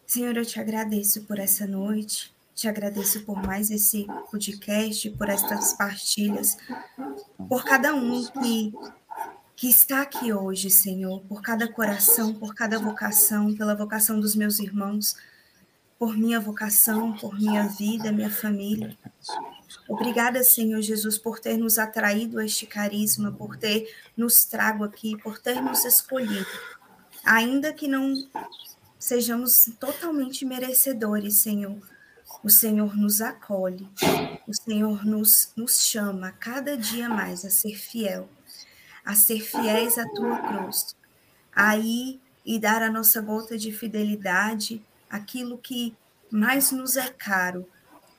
[0.07, 5.73] Senhor, eu te agradeço por essa noite, te agradeço por mais esse podcast, por estas
[5.73, 6.57] partilhas,
[7.47, 8.73] por cada um que,
[9.55, 14.59] que está aqui hoje, Senhor, por cada coração, por cada vocação, pela vocação dos meus
[14.59, 15.15] irmãos,
[15.99, 18.97] por minha vocação, por minha vida, minha família.
[19.87, 23.87] Obrigada, Senhor Jesus, por ter nos atraído a este carisma, por ter
[24.17, 26.47] nos trago aqui, por ter nos escolhido.
[27.23, 28.15] Ainda que não
[28.97, 31.77] sejamos totalmente merecedores, Senhor.
[32.43, 33.87] O Senhor nos acolhe,
[34.47, 38.27] o Senhor nos, nos chama cada dia mais a ser fiel,
[39.05, 40.95] a ser fiéis à tua cruz,
[41.53, 45.95] a ir e dar a nossa gota de fidelidade, aquilo que
[46.29, 47.67] mais nos é caro,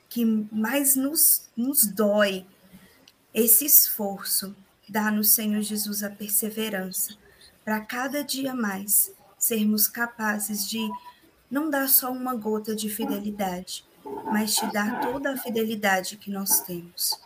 [0.09, 2.47] que mais nos, nos dói,
[3.33, 4.55] esse esforço.
[4.89, 7.17] Dá-nos, Senhor Jesus, a perseverança,
[7.65, 10.87] para cada dia mais sermos capazes de
[11.51, 13.85] não dar só uma gota de fidelidade,
[14.33, 17.19] mas te dar toda a fidelidade que nós temos.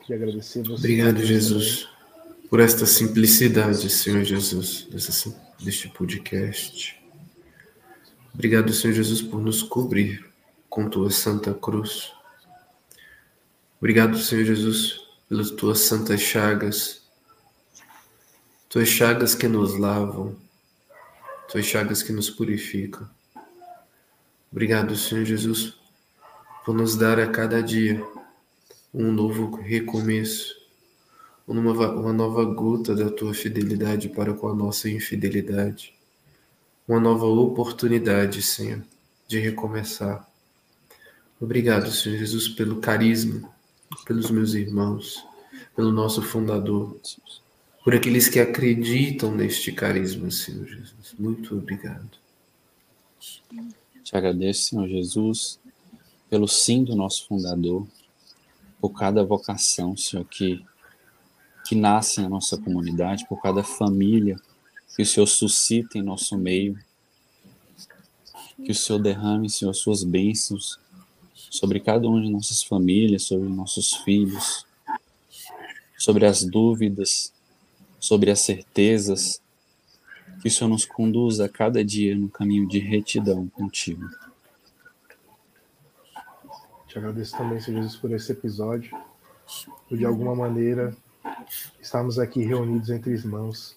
[0.00, 0.74] Queria agradecer você.
[0.74, 1.88] Obrigado, Jesus,
[2.48, 6.96] por esta simplicidade, Senhor Jesus, dessa, deste podcast.
[8.32, 10.24] Obrigado, Senhor Jesus, por nos cobrir
[10.68, 12.12] com tua santa cruz.
[13.78, 17.02] Obrigado, Senhor Jesus, pelas tuas santas chagas,
[18.68, 20.36] tuas chagas que nos lavam,
[21.50, 23.08] tuas chagas que nos purificam.
[24.50, 25.74] Obrigado, Senhor Jesus,
[26.64, 28.02] por nos dar a cada dia
[28.96, 30.56] um novo recomeço,
[31.46, 35.92] uma nova, uma nova gota da tua fidelidade para com a nossa infidelidade,
[36.88, 38.82] uma nova oportunidade, Senhor,
[39.28, 40.26] de recomeçar.
[41.38, 43.50] Obrigado, Senhor Jesus, pelo carisma,
[44.06, 45.22] pelos meus irmãos,
[45.76, 46.98] pelo nosso fundador,
[47.84, 51.14] por aqueles que acreditam neste carisma, Senhor Jesus.
[51.18, 52.12] Muito obrigado.
[54.02, 55.60] Te agradeço, Senhor Jesus,
[56.30, 57.86] pelo sim do nosso fundador,
[58.80, 60.64] por cada vocação, Senhor, que,
[61.66, 64.36] que nasce na nossa comunidade, por cada família
[64.94, 66.78] que o Senhor suscita em nosso meio.
[68.64, 70.80] Que o Senhor derrame, Senhor, suas bênçãos
[71.34, 74.66] sobre cada uma de nossas famílias, sobre nossos filhos,
[75.98, 77.32] sobre as dúvidas,
[78.00, 79.42] sobre as certezas.
[80.40, 84.08] Que o Senhor nos conduza a cada dia no caminho de retidão contigo.
[86.96, 88.90] Te agradeço também, Senhor Jesus, por esse episódio.
[89.86, 90.96] Por de alguma maneira
[91.78, 93.76] estarmos aqui reunidos entre irmãos,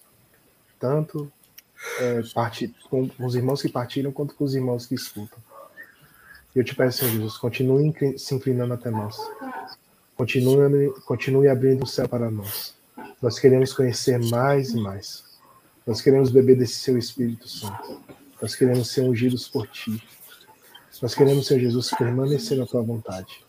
[0.80, 1.30] tanto
[2.00, 5.38] é, parti- com os irmãos que partilham quanto com os irmãos que escutam.
[6.56, 9.18] Eu te peço, Senhor Jesus, continue se inclinando até nós.
[10.16, 12.74] Continue, continue abrindo o céu para nós.
[13.22, 15.26] Nós queremos conhecer mais e mais.
[15.86, 18.00] Nós queremos beber desse seu Espírito Santo.
[18.42, 20.02] Nós queremos ser ungidos por ti.
[21.02, 23.44] Nós queremos, Senhor Jesus, permanecer na tua vontade.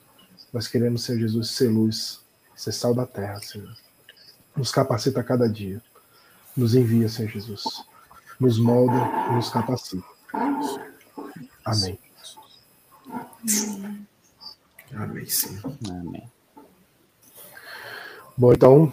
[0.52, 2.20] Nós queremos, Senhor Jesus, ser luz,
[2.54, 3.76] ser sal da terra, Senhor.
[4.56, 5.82] Nos capacita a cada dia.
[6.56, 7.64] Nos envia, Senhor Jesus.
[8.38, 10.04] Nos molda e nos capacita.
[11.64, 11.98] Amém.
[14.94, 15.76] Amém, Senhor.
[15.88, 16.30] Amém.
[18.36, 18.92] Bom, então,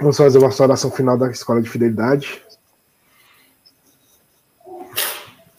[0.00, 2.42] vamos fazer uma oração final da Escola de Fidelidade.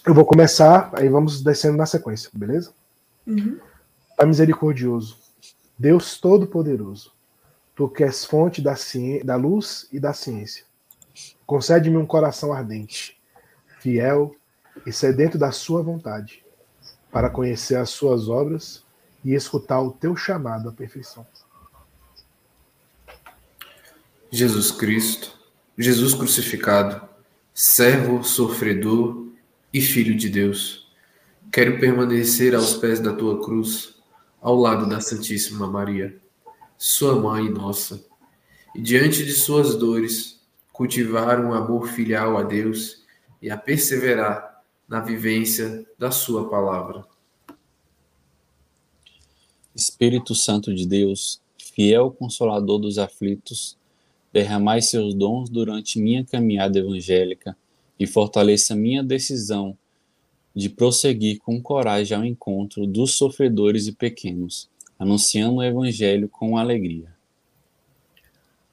[0.10, 2.74] Eu vou começar, aí vamos descendo na sequência, beleza?
[3.28, 3.60] Uhum.
[4.18, 5.20] Pai misericordioso,
[5.78, 7.14] Deus Todo-Poderoso,
[7.76, 10.66] Tu que és fonte da, ciência, da luz e da ciência,
[11.46, 13.22] concede-me um coração ardente,
[13.80, 14.36] fiel
[14.84, 16.44] e sedento da Sua vontade,
[17.12, 18.84] para conhecer as Suas obras
[19.24, 21.24] e escutar o Teu chamado à perfeição.
[24.32, 25.38] Jesus Cristo,
[25.78, 27.08] Jesus crucificado,
[27.54, 29.29] servo sofredor
[29.74, 30.88] e filho de Deus.
[31.52, 33.96] Quero permanecer aos pés da tua cruz,
[34.42, 36.20] ao lado da Santíssima Maria,
[36.78, 38.06] sua mãe nossa,
[38.76, 40.40] e diante de suas dores,
[40.72, 43.04] cultivar um amor filial a Deus
[43.42, 47.06] e a perseverar na vivência da sua palavra.
[49.76, 53.78] Espírito Santo de Deus, fiel consolador dos aflitos,
[54.32, 57.58] derramai seus dons durante minha caminhada evangélica
[58.00, 59.78] e fortaleça minha decisão
[60.56, 67.14] de prosseguir com coragem ao encontro dos sofredores e pequenos, anunciando o Evangelho com alegria.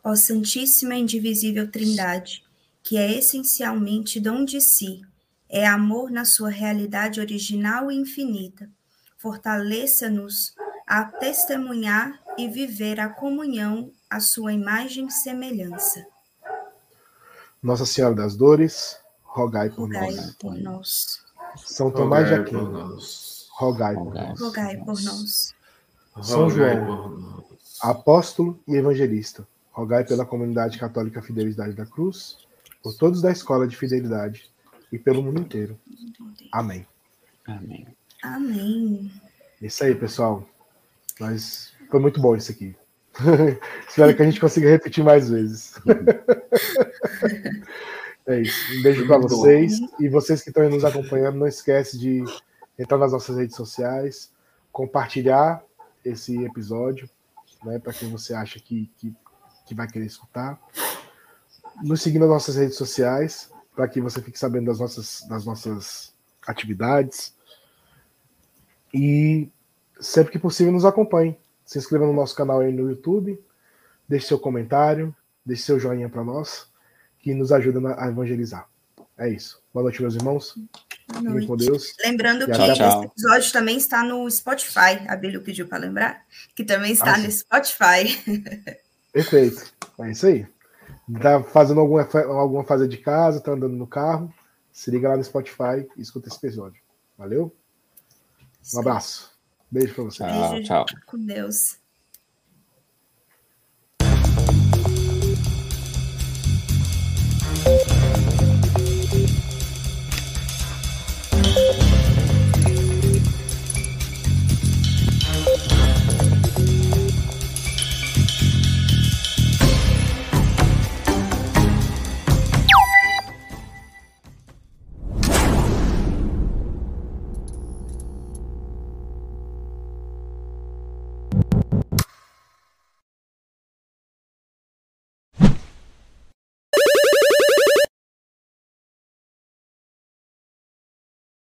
[0.03, 2.45] Ó Santíssima e Indivisível Trindade,
[2.83, 5.03] que é essencialmente dom de si,
[5.49, 8.71] é amor na sua realidade original e infinita,
[9.19, 10.55] fortaleça-nos
[10.87, 16.07] a testemunhar e viver a comunhão à sua imagem e semelhança.
[17.61, 18.97] Nossa Senhora das Dores,
[19.37, 20.31] rogai por Rogai nós.
[20.39, 21.21] por nós.
[21.57, 23.49] São Tomás de Rogai por Aquino, nós.
[23.53, 24.29] rogai por Rogai.
[24.29, 24.41] nós.
[24.41, 25.55] Rogai por nós.
[26.23, 27.45] São Rogai João.
[27.83, 32.39] Apóstolo e evangelista, rogai pela comunidade católica Fidelidade da Cruz,
[32.83, 34.51] por todos da Escola de Fidelidade
[34.91, 35.79] e pelo mundo inteiro.
[36.51, 36.87] Amém.
[37.47, 37.87] Amém.
[38.23, 39.13] Amém.
[39.61, 40.49] Isso aí, pessoal.
[41.21, 42.75] Mas foi muito bom isso aqui.
[43.89, 45.75] Espero que a gente consiga repetir mais vezes.
[48.27, 48.79] é isso.
[48.79, 49.79] Um beijo para vocês.
[50.01, 52.25] E vocês que estão aí nos acompanhando, não esquece de
[52.79, 54.33] entrar nas nossas redes sociais,
[54.73, 55.63] compartilhar
[56.05, 57.09] esse episódio,
[57.65, 59.15] né, para quem você acha que, que,
[59.67, 60.61] que vai querer escutar.
[61.83, 66.15] Nos seguir nas nossas redes sociais, para que você fique sabendo das nossas, das nossas
[66.47, 67.35] atividades.
[68.93, 69.51] E
[70.01, 71.39] sempre que possível nos acompanhe.
[71.65, 73.39] Se inscreva no nosso canal aí no YouTube,
[74.09, 76.69] deixe seu comentário, deixe seu joinha para nós,
[77.27, 78.69] que nos ajuda a evangelizar.
[79.19, 79.61] É isso.
[79.75, 80.55] Boa noite, meus irmãos.
[81.09, 81.49] Boa noite.
[81.49, 81.93] com Deus.
[82.05, 85.05] Lembrando E que tchau, esse episódio também está no Spotify.
[85.09, 86.25] A Bíblia pediu para lembrar
[86.55, 87.29] que também está Ah, no.
[87.29, 88.63] Spotify.
[89.13, 89.75] Perfeito.
[89.99, 90.47] É isso aí.
[91.21, 94.33] Tá fazendo alguma, alguma fase de casa, tá andando no carro,
[94.71, 96.81] se liga lá no Spotify e escuta esse episódio.
[97.19, 97.53] Valeu?
[98.73, 99.33] Um abraço.
[99.69, 100.31] Beijo para vocês.
[100.65, 100.99] Tchau, tchau.
[101.07, 101.77] com Deus.